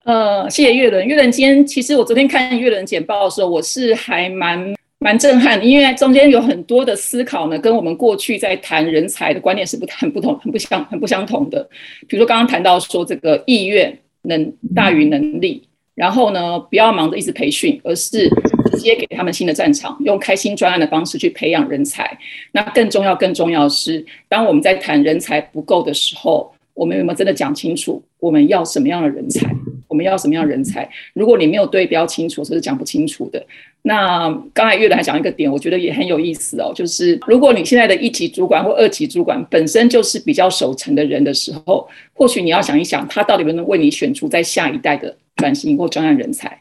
[0.05, 1.07] 呃，谢谢月伦。
[1.07, 4.75] 月伦今天其实我昨天看月伦简报的时候，我是还蛮。
[5.07, 11.63] 蛮震撼，因为中间有很多的思考呢，跟我们过去在谈人才的观念是不很不同、很不相、很不相同的。
[12.09, 15.63] 比如说刚刚谈到说这个意愿能大于能力，
[15.95, 18.29] 然后呢不要忙着一直培训，而是
[18.73, 22.19] 直接给他们新的战场，用开新专案的方式去培养人才。
[22.51, 29.51] 那更重要、更重要的是，当我们在谈人才不够的时候，我们有没有真的讲清楚我们要什么样的人才？
[29.89, 30.89] 我们要什么样的人才？
[31.15, 33.45] 如果你没有对标清楚，这是讲不清楚的。
[33.83, 46.61] 那刚才月伦还讲一个点，我觉得也很有意思哦，就是如果你现在的一级主管或二级主管本身就是比较守成的人的时候，或许你要想一想，他到底能不能为你选出在下一代的转型或专案人才？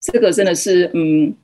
[0.00, 1.34] 这个真的是，嗯，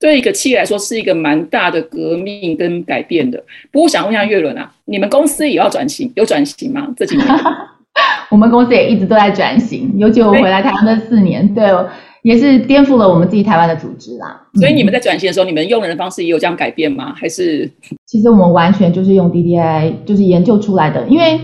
[0.00, 3.42] 对一个企业来说是一个蛮大的革命跟改变的。
[3.72, 6.88] 不过我想问一下月伦啊，你们公司也要转型，有转型吗？
[6.96, 7.26] 这几年？
[8.30, 11.64] 我们公司也一直都在转型，尤其我回来台湾这四年，对。
[12.22, 14.38] 也是颠覆了我们自己台湾的组织啦。
[14.54, 17.14] 所以你们在转型的时候，你们用人的方式也有这样改变吗？
[17.14, 17.70] 还是？
[18.06, 21.06] 其实我们完全就是用 DDI，就是研究出来的。
[21.06, 21.40] 因为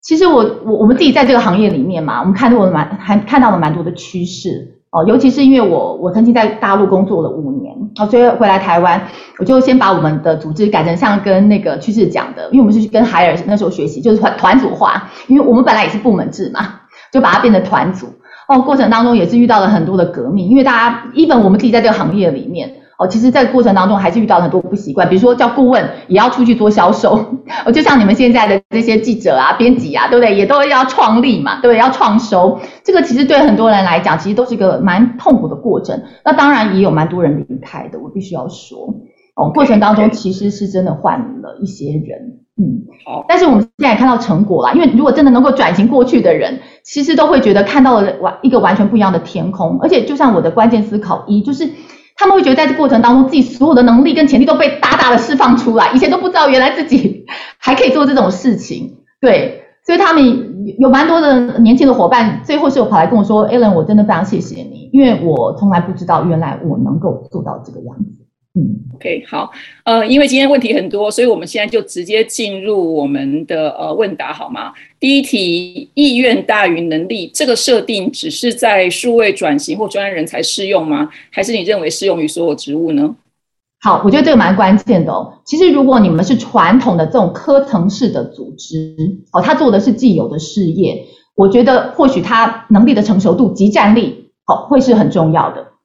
[0.00, 5.04] 其实我我我们自己在这个行业里面嘛，我们看到了蛮还看到了蛮多的趋势哦。
[5.06, 9.00] 尤其是因为我我曾经在大陆工作了五年好，所以回来台湾，
[9.38, 16.80] 我就先把我们的组织改成像跟那个趋势讲的，因为我们是跟海尔那时候学习，就是团团组化，因为我们本来也是部门制嘛，
[17.10, 18.08] 就把它变成团组。
[18.48, 27.12] 哦，过程当中也是遇到了很多的革命，因为大家一本我们自己在这个行业里面，哦，其实在过程当中还是遇到了很多不习惯，比如说叫顾问也要出去做销售，
[27.66, 30.34] 哦，就像你们现在的这些记者啊、编辑啊，对不对？
[30.34, 31.78] 也都要创立嘛，对不对？
[31.78, 36.02] 要创收，这个其实对很多人来讲，其实都是一个蛮痛苦的过程。
[36.24, 38.94] 那当然也有蛮多人离开的，我必须要说，
[39.34, 43.24] 哦，过程当中其实是真的换了一些人，嗯，好。
[43.28, 49.78] 但是我们现在看到成果了，因为如果真的能够转型过去的人，其实都会觉得看到了完一个完全不一样的天空。
[49.82, 51.68] 而且就像我的关键思考一，就是
[52.16, 57.24] 他们会觉得在这过程当中，自己所有的能力跟潜力都被大大的释放出来，以前都不知道原来自己
[57.58, 58.96] 还可以做这种事情。
[59.20, 68.25] 对，所以他们有蛮多的年轻的伙伴，最后是有跑来跟我说：“Alan，我真的非常谢谢你，因为我从来不知道原来我能够做到这个样子。”
[68.58, 69.50] 嗯，OK，好，
[69.84, 74.72] 呃，因为今天问题很多，所以我们现在就直接进入我们的呃问答，好吗？
[74.98, 81.10] 第一题，意愿大于能力，这个设定只是在数位转型或专业人才适用吗？
[81.30, 83.14] 还是你认为适用于所有职务呢？
[83.82, 85.34] 好，我觉得这个蛮关键的哦。
[85.44, 88.96] 其实如果你们是传统的这种科层式的组织，
[89.34, 95.75] 哦，他做的是既有的事业，我觉得或许他能力的成熟度及战力，好，会是很重要的。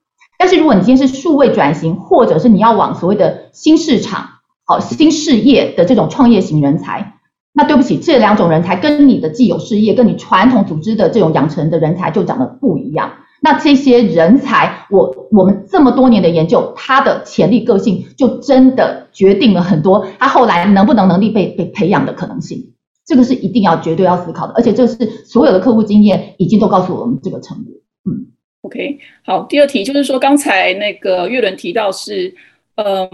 [0.42, 4.28] 但是如果你今天是数位转型，或者是你要往所谓的新市场、
[4.66, 7.20] 好新事业的这种创业型人才，
[7.54, 13.12] 那对不起，这两种人才跟你的既有事业、跟你传统组织的这种养成的人才就长得不一样。
[13.40, 22.74] 那这些人才，我我们这么多年的研究，他的潜力、个性，就真的决定了很多他后来能不能能力被被培养的可能性。
[23.06, 27.74] 这个是一定要绝对要思考的，而且这是所有的客户经验已经都告诉我们这个成果。
[28.10, 28.31] 嗯。
[28.64, 32.32] OK，好，第二题就是说，刚才那个岳伦提到是，
[32.76, 33.10] 嗯，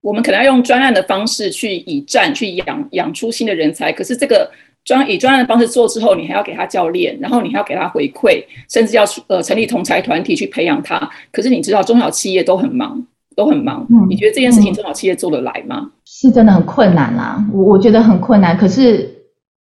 [0.00, 4.48] 我们可能要用专案的方式去以战去养养出新的人才，可是这个
[4.84, 11.10] 专以专案的方式做之后，你还要给他教练，然后你还要给他回馈，甚至要呃成立同才团体去培养他。
[11.32, 13.04] 可是你知道中小企业都很忙，
[13.34, 15.90] 都很忙，你觉得这件事情中小企业做得来吗？
[16.04, 18.56] 是真的很困难啦，我我觉得很困难。
[18.56, 19.12] 可是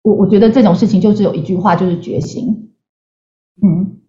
[0.02, 2.69] 我我觉得这种事情就只有一句话，就是决心。
[3.63, 4.02] 嗯。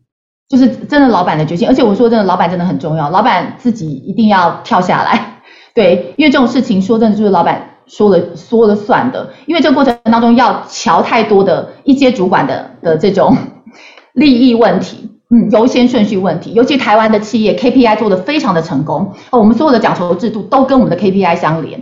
[0.49, 5.41] 就是真的老板的决心，而且我说真的，老板真的很重要，老板自己一定要跳下来，
[5.75, 13.37] 对，因为这种事情说真的就是老板说了说了算的，因为这个过程当中要瞧太多的一阶主管的的这种
[14.13, 21.81] 利益问题，嗯，优先顺序问题，尤其台湾的企业 KPI 做的非常的成功，哦，我们所有的奖酬制度都跟我们的 KPI 相连，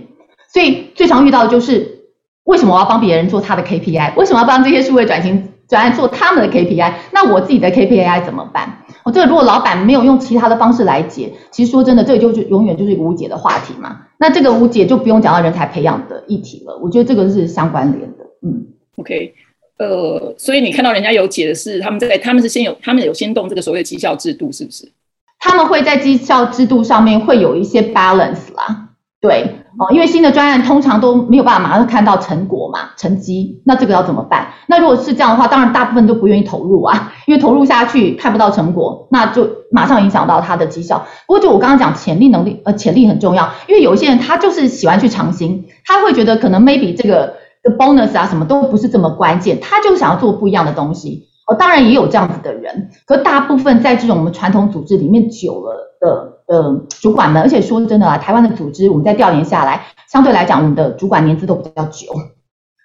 [0.53, 2.05] 所以最常遇到的就是
[2.45, 5.49] 为什么我要帮别人做他的 KPI，为什么要帮这些数位转型？
[5.73, 8.85] 专案做他们的 KPI，那我自己的 KPI 怎么办？
[9.05, 14.03] 我这个如果老板没有用其他的方式来解，其实说真的，这个就就永远就是一个无解的话题嘛。
[14.19, 16.79] 那这个无解就不用讲到人才培养的议题了。
[16.83, 18.25] 我觉得这个是相关联的。
[18.43, 18.67] 嗯
[18.99, 19.33] ，OK，
[19.79, 24.93] 呃，所以你看到人家有解的是，他们在他们是先有他们有先动这个所谓的绩效制度，是不是？
[25.39, 28.91] 他们会在绩效制度上面会有一些 balance 啦，
[29.23, 29.47] 对。
[29.79, 34.49] 哦，因为新的专案通常都没有办法马上看到成果嘛，成绩，那这个要怎么办？
[34.67, 41.07] 那如果是这样的话，当然大部分都不愿意投入啊，因为投入下去看不到成果，那就马上影响到他的绩效。
[41.27, 51.29] 不过就我刚刚讲潜力能力，呃，潜力很重要，因为有一些人他就是喜欢去尝新，他会觉得可能 maybe 这个的 bonus 啊什么都不是这么关键，他就想要做不一样的东西。
[51.47, 62.13] 哦，当然也有这样子的人，可大部分在这种我们传统组织里面久了的的主管们，而且说真的啊，台湾的组织我们在调研下来，相对来讲我们的主管年资都比较久。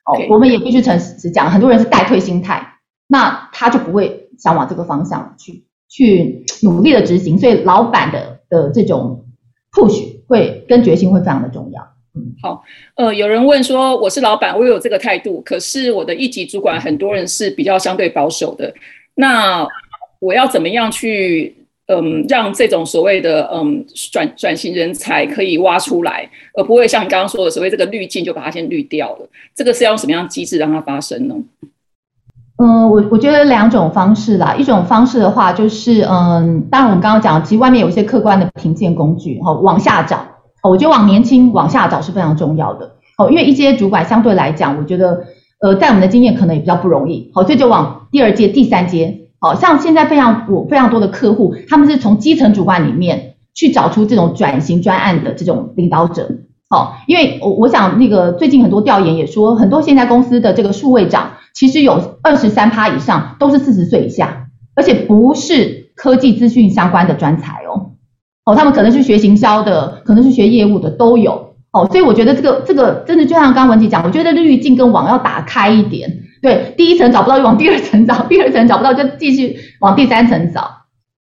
[0.06, 2.66] 哦，我们也必须诚实讲，很多人是待退心态，
[3.08, 9.26] 那他就不会想往这个方向去去努力的执行，所以老板的的这种
[9.74, 11.82] push 会跟决心会非常的重要。
[12.42, 12.64] 好，
[12.96, 18.74] 呃，有人问说，我是老板，我有这个态度，可是我的一级主管很多人是比较相对保守的，
[19.14, 19.68] 那
[20.20, 21.56] 我要怎么样去，
[21.88, 29.30] 嗯，让这种所谓的嗯转转型人才可以挖出来，而不会像你刚刚说的所谓这个滤镜就把它先滤掉了？
[29.56, 31.36] 这个是要用什么样机制让它发生呢？
[32.60, 40.26] 嗯，我我觉得两种方式啦，一种方式的话就是，嗯，当然我们刚刚讲，其实外面有一些客观的评鉴工具，哈，往下找。
[40.64, 45.24] 我觉得往年轻往下找是非常重要的哦，因为一阶主管相对来讲，我觉得
[45.62, 56.30] 呃，在我们的经验可能也比较不容易，好，所以就往第二阶、第三阶，好像现在非常我非常多的客户，他们是从基层主管里面去找出这种转型专案的这种领导者，
[56.70, 67.92] 好，因为我我想那个最近很多调研也说，很多现在公司的这个数位长，其实有二十三趴以上都是四十岁以下，而且不是科技资讯相关的专才哦。
[68.46, 71.56] 哦，他们可能是学行销的，可能是学业务的，都有。
[71.72, 76.24] 哦，所以我觉得这个这个真的就像刚文琪讲，我觉得滤镜跟网要打开一点。
[76.42, 80.70] 对，第一层找不到就往第二层找，第二层找不到就继续往第三层找，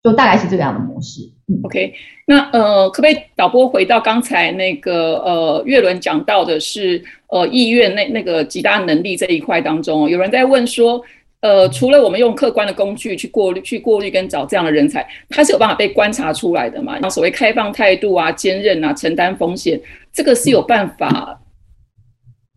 [0.03, 1.22] 就大概是这个样的模式。
[1.63, 1.93] OK，
[2.26, 11.03] 那呃，可不可以导播回到刚才那个呃岳伦讲到的是呃意愿那那个极大能力这一块当中，有人在问说。
[11.39, 16.97] 呃，除了我们用客观的工具去过滤、去过滤跟找这样的人才，他是有办法被观察出来的嘛？
[16.99, 19.80] 那所谓开放态度啊、坚韧啊、承担风险，
[20.11, 21.39] 这个是有办法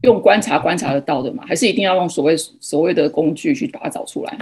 [0.02, 1.42] 用观察观察得到的吗？
[1.46, 4.36] 还是一定要用所谓所谓的工具去把它找出来？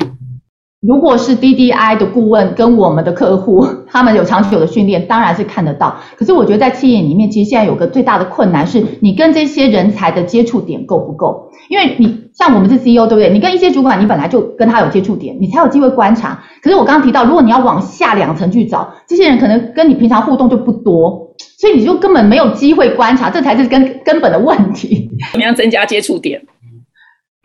[0.80, 5.96] 如果是 DDI 的顾问跟我们的客户， 他们有长久的训练，当然是看得到。
[6.16, 11.50] 可是我觉得在企业里面，其实现在有个最大的困难是，你跟这些人才的接触点够不够？
[11.68, 13.28] 因为你像我们是 CEO，对不对？
[13.32, 16.40] 你跟一些主管，你本来就跟他有接触点，你才有机会观察。
[16.62, 21.27] 可是我刚刚提到，如果你要往下两层去找，这些人可能跟你平常互动就不多，
[21.58, 25.10] 所以你就根本没有机会观察，这才是根根本的问题。
[25.32, 26.40] 怎么样增加接触点？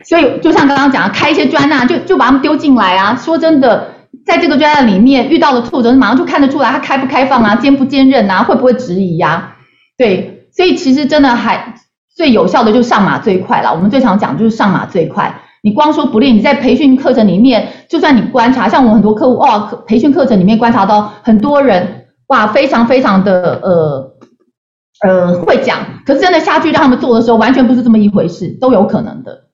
[0.04, 3.16] 所以，就像刚刚讲，开一些专案，就就把他们丢进来啊。
[3.16, 3.92] 说真的，
[4.24, 9.56] 在这个专案里面遇到的挫折，马上就看得出来他开不开放啊，坚不坚韧啊，会不会质疑呀？
[9.96, 11.74] 对，所以其实真的还
[12.14, 13.74] 最有效的就是上马最快了。
[13.74, 15.40] 我们最常讲就是上马最快。
[15.62, 22.03] 你光说不练，你在培训课程里面，就算你观察，像我们很多客户哦，培训课程里面观察到很多人
[22.34, 24.12] 哇，非常非常的呃
[25.06, 29.44] 呃会讲，可是真的下去让他们做的时候，完全不是这么一回事，都有可能的。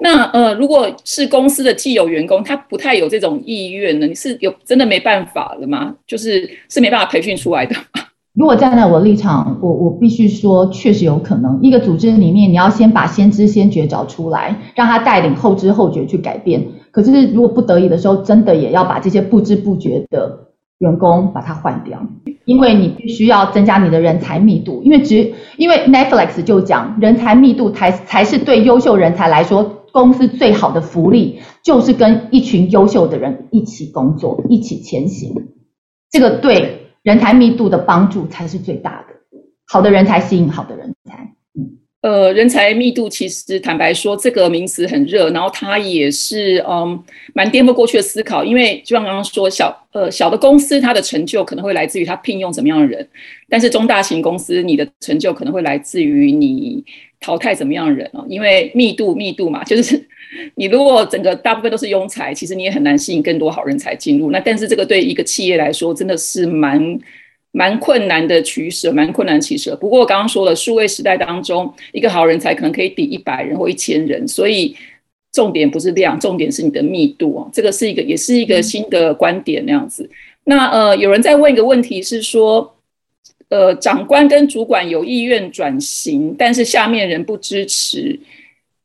[0.00, 5.94] 那呃，如果是公司的既有员工，他不太有这种意愿呢，你是有真的没办法了吗？
[6.06, 7.74] 就是是没办法培训出来的。
[8.36, 11.58] 如果站在我的立场，我我必须说，确实有可能。
[11.62, 16.62] 一个组织里面，你要先把先知先觉找出来，让他带领后知后觉去改变。
[16.90, 20.47] 可是如果不得已的时候，真的也要把这些不知不觉的
[20.78, 22.00] 员工把它换掉，
[22.44, 24.82] 因为你必须要增加你的人才密度。
[24.84, 29.74] 因为只因为 Netflix 就讲，人才密度才才是对优秀人才来说。
[29.90, 35.34] 公司最好的福利就是跟一群优秀的人一起工作，一起前行，
[36.10, 39.14] 这个对人才密度的帮助才是最大的。
[39.66, 41.27] 好的人才吸引好的人才。
[42.08, 46.98] 呃，人才密度其实坦白说，这个名词很热，然后它也是嗯
[47.34, 48.42] 蛮颠覆过去的思考。
[48.42, 53.06] 因为就像刚刚说，小呃小的公司它的成就可能会来自于它聘用怎么样的人，
[53.50, 56.82] 但是中大型公司你的成就可能会来自于你
[57.20, 58.24] 淘汰怎么样的人哦。
[58.26, 60.02] 因为密度密度嘛，就是
[60.56, 64.30] 你如果整个大部分都是庸才，其实你也很难吸引更多好人才进入。
[64.30, 66.98] 那但是这个对一个企业来说，真的是蛮。
[67.52, 69.74] 蛮困难的取舍，蛮困难取舍。
[69.76, 74.76] 不过我刚刚说了，数位时代当中，一个好人才可能可以抵一百人或一千人，所以
[75.32, 77.50] 重点不是量，重点是你的密度哦。
[77.52, 80.08] 这个是一个，也是一个新的观点那样子。
[80.44, 82.76] 那呃，有人在问一个问题是说，
[83.48, 88.18] 呃，长官跟主管有意愿转型，但是下面人不支持。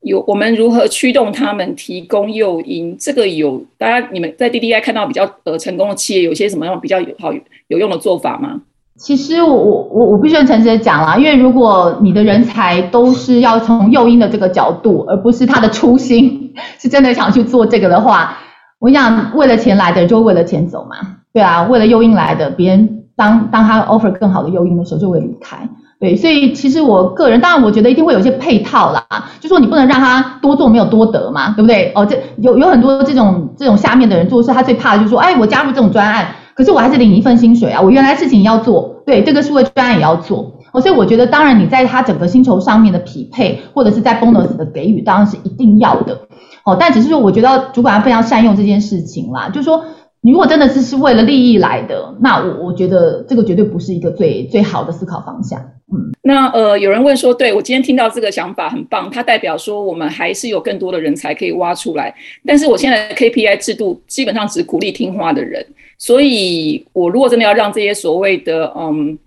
[0.04, 2.96] 有我们如何驱动他们提供诱因？
[3.00, 7.34] 这个有大家你们在 D D I 看到比较呃成功的企业，有些什么样比较有好
[7.68, 8.62] 有用的做法吗？
[8.96, 18.38] 其实我我我我必须很诚实的讲啦，因为如果你的人才都是要从诱因的这个角度，而不是他的初心 是真的想去做这个的话，
[18.80, 20.96] 我想为了钱来的就为了钱走嘛，
[21.34, 25.58] 对啊，为了诱因来的，别人当当他 offer 更好的诱因的时候就会离开。
[26.04, 29.06] 对，所以其实我个人，当然我觉得一定会有一些配套啦，
[29.40, 31.94] 就说你不能让他多做没有多得嘛，对不对？
[31.96, 46.20] 哦，这有有很多这种这种下面的人做事，他最怕的就是说，哎，我加入这种专案，可是我还是领一份薪水啊，我原来事情要做，对，这个是为专案也要做，哦，所以我觉得当然你在他整个薪酬上面的匹配，或者是在 bonus 的给予，当然是一定要的，
[46.66, 49.86] 哦，但只是说我觉得主管要非常善用这件事情啦，就是说。
[50.26, 55.60] 你如果真的是是为了利益来的，那我我觉得这个绝对不是一个最最好的思考方向。
[55.92, 62.16] 嗯，那呃，有人问说，对我今天听到这个想法很棒，它代表说我们还是有更多的人才可以挖出来。
[62.46, 65.66] 但是我现在的 KPI 制度基本上只鼓励听话的人，
[65.98, 69.20] 所以我如果真的要让这些所谓的嗯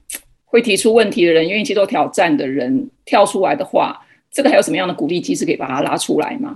[0.46, 4.00] 会提出问题的人、愿意接受挑战的人跳出来的话，
[4.32, 6.54] 这个还有什么样的鼓励机制可以把它拉出来吗？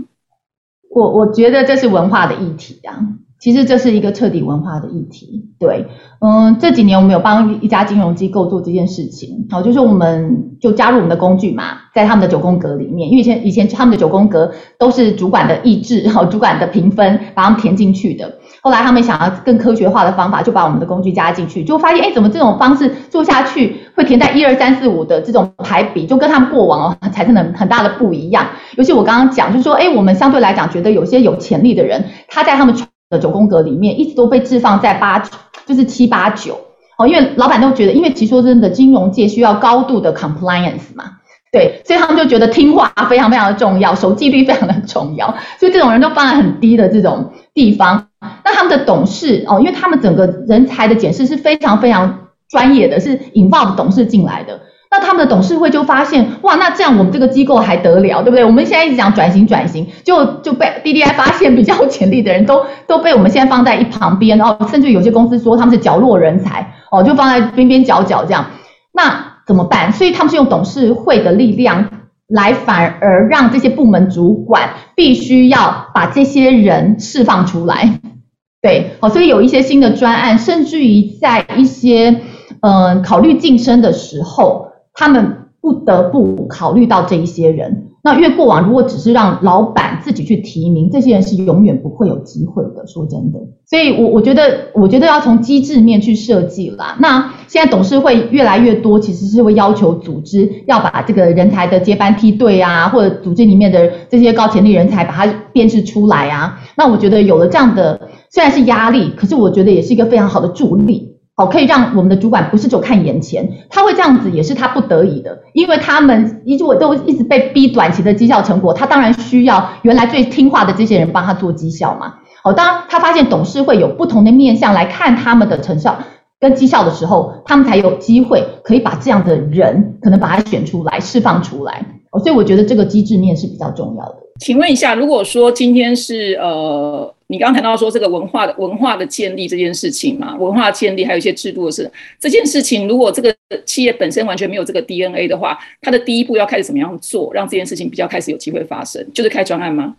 [0.89, 2.99] 我我觉得这是文化的议题啊。
[3.41, 5.87] 其实这是一个彻底文化的议题，对，
[6.21, 18.31] 嗯，这几年我们有帮一家金融机构做这件事情，好，就是我们就加入我们的工具嘛，在他们的九宫格里面，因为以前以前他们的九宫格都是主管的意志，好， 主管的评分把他们填进去的，
[18.61, 32.75] 后来他们想要更科学化的方法，就把我们的工具加进去，就发现，哎，怎么这种方式做下去会填在一二三四五的这种排比，就跟他们过往哦 产生了很大的不一样，尤其我刚刚讲，就是说，哎，我们相对来讲觉得有些有潜力的人，他在他们。
[33.11, 35.19] 的九宫格里面一直都被置放在八，
[35.67, 36.59] 就是七八九
[36.97, 41.05] 哦，因为老板都觉得，因为其实说真的，金融界需要高度的 compliance 嘛，
[41.51, 48.07] 对，所以他们就觉得听话非常非常的重要，守纪律非常的重要，所以这种人都放在很低的这种地方。
[48.45, 54.61] 那他们的董事哦，因为他们整个人才的检视是非常非常专业的，是引爆的董事进来的。
[54.91, 58.45] 那他们的董事会就发现，哇，那这样我们这个机构还得了，对不对？
[58.45, 68.47] 我们现在一直讲转型转型，就就被 DDI 发现比较有潜力的人都 都被我们现在放在一旁边，哦甚至有些公司说他们是角落人才，哦，就放在边边角角这样。
[68.93, 69.93] 那怎么办？
[69.93, 71.89] 所以他们是用董事会的力量
[72.27, 78.01] 来反而让这些部门主管必须要把这些人释放出来。
[78.61, 82.21] 对，好，所以有一些新的专案，甚至于在一些
[82.61, 84.70] 嗯考虑晋升的时候，
[85.01, 87.87] 他们不得不考虑到这一些人。
[88.03, 92.87] 那因为过往如果只是让老板自己去提名，这些人是永远不会有机会的。
[92.87, 96.99] 说真的，所以我我觉得，我觉得要从机制面去设计啦。
[97.01, 106.59] 那现在董事会越来越多，其实是会要求组织要把这个人才的接班梯队啊，或者组织里面的这些高潜力人才把它辨识出来啊。
[106.77, 107.99] 那我觉得有了这样的，
[108.31, 111.10] 虽然是压力，可是我觉得也是一个非常好的助力。
[111.41, 122.17] 好，可以让我们的主管不是就看眼前，他会这样子，也是他不得已的，因为他们一直我都一直被逼短期的绩效成果，他当然需要原来最听话的这些人帮他做绩效嘛。
[122.43, 125.99] 好，当他发现董事会有不同的面向来看他们的成效
[126.39, 131.87] 跟绩效的时候，他们才有机会可以把这样的人可能把他选出来释放出来。
[132.11, 134.17] 哦，所以我觉得这个机制面是比较重要的。
[134.41, 137.15] 请问一下，如果说今天是呃。
[137.31, 143.33] 你刚刚谈到说这个文化的文化的建立这件事情嘛，文化建立还有一些制度的事，这件事情如果这个
[143.65, 149.95] 企业本身完全没有这个 DNA 的话，它的第一步要开始怎么样做，让这件事情比较开始有机会发生，就是开专案吗？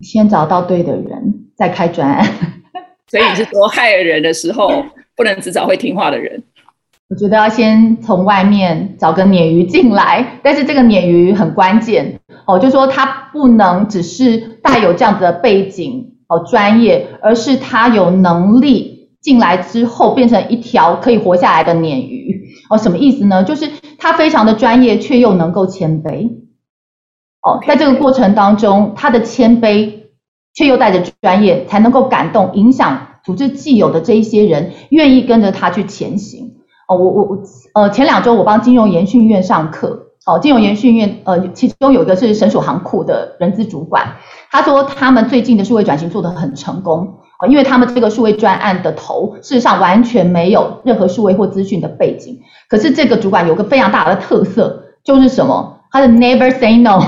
[0.00, 2.22] 先找到对的人，再开专案。
[3.10, 4.84] 所以你是说害人的时候，
[5.16, 6.42] 不能只找会听话的人？
[7.08, 16.12] 我觉得要先从外面找个鲶鱼进来，但是这个鲶鱼很关键哦，就说它不能只是带有这样子的背景。
[16.28, 22.44] 哦，专业，而是他有能力进来之后变成一条可以活下来的鲶鱼。
[22.68, 23.44] 哦，什么意思呢？
[23.44, 23.68] 就是
[23.98, 26.28] 他非常的专业，却又能够谦卑。
[27.42, 29.92] 哦，在这个过程当中，他的谦卑
[30.54, 36.54] 却又带着专业，才能够感动、影响组织既有的这一些人，愿意跟着他去前行。
[36.88, 37.38] 哦，我我我，
[37.74, 40.06] 呃，前两周我帮金融研训院上课。
[40.26, 44.16] 哦，金融研训院，呃，其中有一个是神属行库的人资主管。
[44.50, 52.40] 他说，他们最近的数位转型做得很成功啊，因为他们这个数位专案的头，事实上完全没有任何数位或资讯的背景。
[52.68, 55.78] 可是这个主管有个非常大的特色，就是什么？
[55.92, 56.98] 他的 never say no，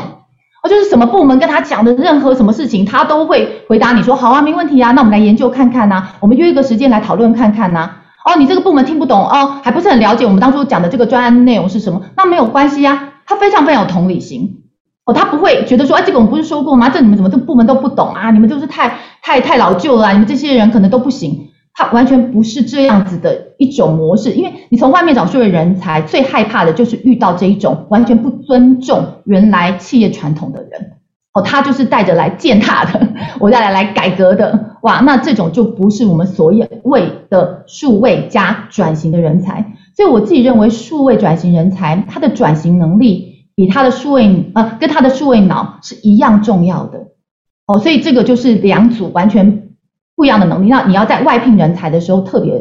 [0.62, 7.90] 哦，就是什么部门跟他讲的任何什么事情，他都会回答你说好啊，没问题啊，那我们来研究看看呐，我们约一个时间来讨论看看呐。
[8.28, 12.02] 哦，你这个部门听不懂哦，还不是很了解我们当初讲的这个专案内容是什么？
[12.14, 14.64] 那没有关系呀，他非常非常有同理心。
[15.06, 16.90] 哦，他不会觉得说，哎，这个我们不是说过吗？
[16.90, 18.30] 这你们怎么这部门都不懂啊？
[18.30, 21.48] 你们就是太太太老旧了，你们这些人可能都不行。
[21.72, 30.97] 他完全不是这样子的一种模式，因为你从外面找数位人才，最害怕的就是遇到这一种完全不尊重原来企业传统的人。
[31.34, 33.08] 哦，他就是带着来践踏的，
[33.40, 34.76] 我再来来改革的。
[34.82, 36.52] 哇，那这种就不是我们所
[36.84, 39.74] 谓的数位加转型的人才。
[39.96, 43.36] 所以我自己认为，数位转型人才他的转型能力。
[43.58, 47.08] 比他的数位呃，跟他的数位脑是一样重要的
[47.66, 49.70] 哦，所以这个就是两组完全
[50.14, 50.68] 不一样的能力。
[50.68, 52.54] 那你要在外聘人才的时候特别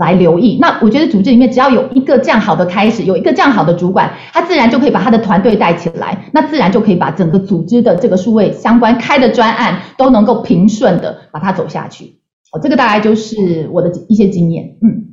[0.00, 0.58] 来留意。
[0.60, 12.16] 那我觉得组织里面只要有一个这样好的开始，有一个这样好的主管，他自然就可以把他的团队带起来，那自然就可以把整个组织的这个数位相关开的专案都能够平顺的把它走下去。
[12.52, 14.64] 哦，这个大概就是我的一些经验。
[14.82, 15.04] 嗯，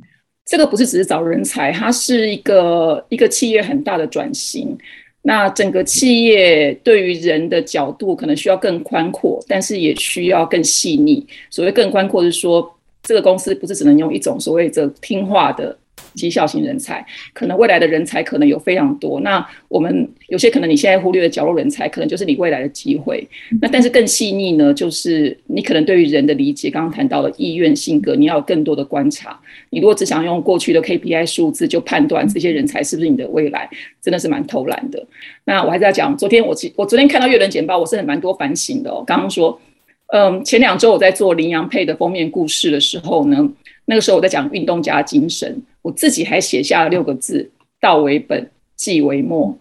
[0.44, 4.76] 这个不是只是找人才，它是一个一个企业很大的转型。
[5.22, 11.26] 那整个企业对于人的角度可能需要更宽阔，但是也需要更细腻。
[11.50, 12.66] 所谓更宽阔，是说
[13.08, 15.74] 这个公司不是只能用一种所谓的听话的。
[16.14, 19.20] 绩效型人才，可能未来的人才可能有非常多。
[19.20, 23.26] 那我们有些可能你现在忽略的角落人才，可能就是你未来的机会。
[23.60, 29.38] 那但是更细腻呢，就是你可能对于人的理解，刚刚谈到了意愿、性格，你要有更多的观察。
[29.70, 33.68] 你如果只想用过去的 KPI 数字就判断这些人才是不是你的未来，
[34.00, 35.04] 真的是蛮偷懒的。
[35.44, 39.04] 那我还在讲，昨天我我昨天看到月轮简报，我是很蛮多反省的哦。
[39.06, 39.60] 刚刚说，
[40.08, 43.36] 嗯，前两周我在做林羊配的封面故事的时候呢，
[43.84, 45.62] 那个时候我在讲运动家精神。
[45.82, 49.58] 我自己还写下了六个字：道为本，纪为末。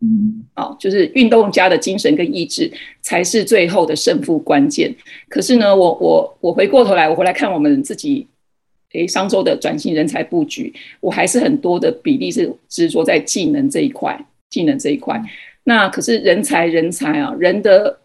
[0.00, 2.70] 嗯，好，就是运动家的精神跟意志
[3.02, 4.92] 才是最后的胜负关键。
[5.28, 8.26] 可是呢，我我我回过头来，我回来看我们自己，
[8.94, 15.22] 诶，商周的转型人才布局，我还是很多的比例是执着在技能这一块，技能这一块。
[15.62, 18.00] 那可是人才，人才啊，人的。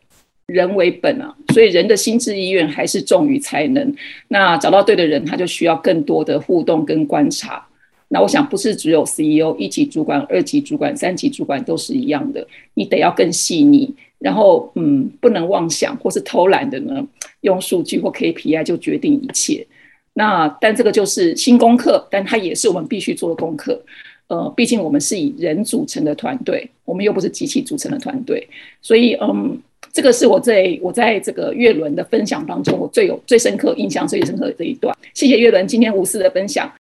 [0.48, 3.96] 人为本啊，所以人的心智意愿还是重于才能。
[4.28, 7.66] 那找到对的人，他就需要更多的互动跟观察。
[8.10, 13.94] 那我想，不是只有 CEO 一级主管、二级主管、三级主管都是一样的，你得要更细腻。
[14.20, 17.06] 然后，嗯，不能妄想或是偷懒的呢，
[17.42, 19.66] 用数据或 KPI 就决定一切。
[20.14, 23.82] 那但这个就是新功课，但它也是我们必须做的功课。
[24.28, 28.48] 呃，毕竟我们是以人组成的团队，我们又不是机器组成的团队，
[28.82, 29.60] 所以嗯，
[29.94, 34.94] 这个是我在我在这个月轮的分享当中，我最有最深刻印象、最深刻的这一段。
[35.14, 36.70] 谢谢月轮今天无私的分享。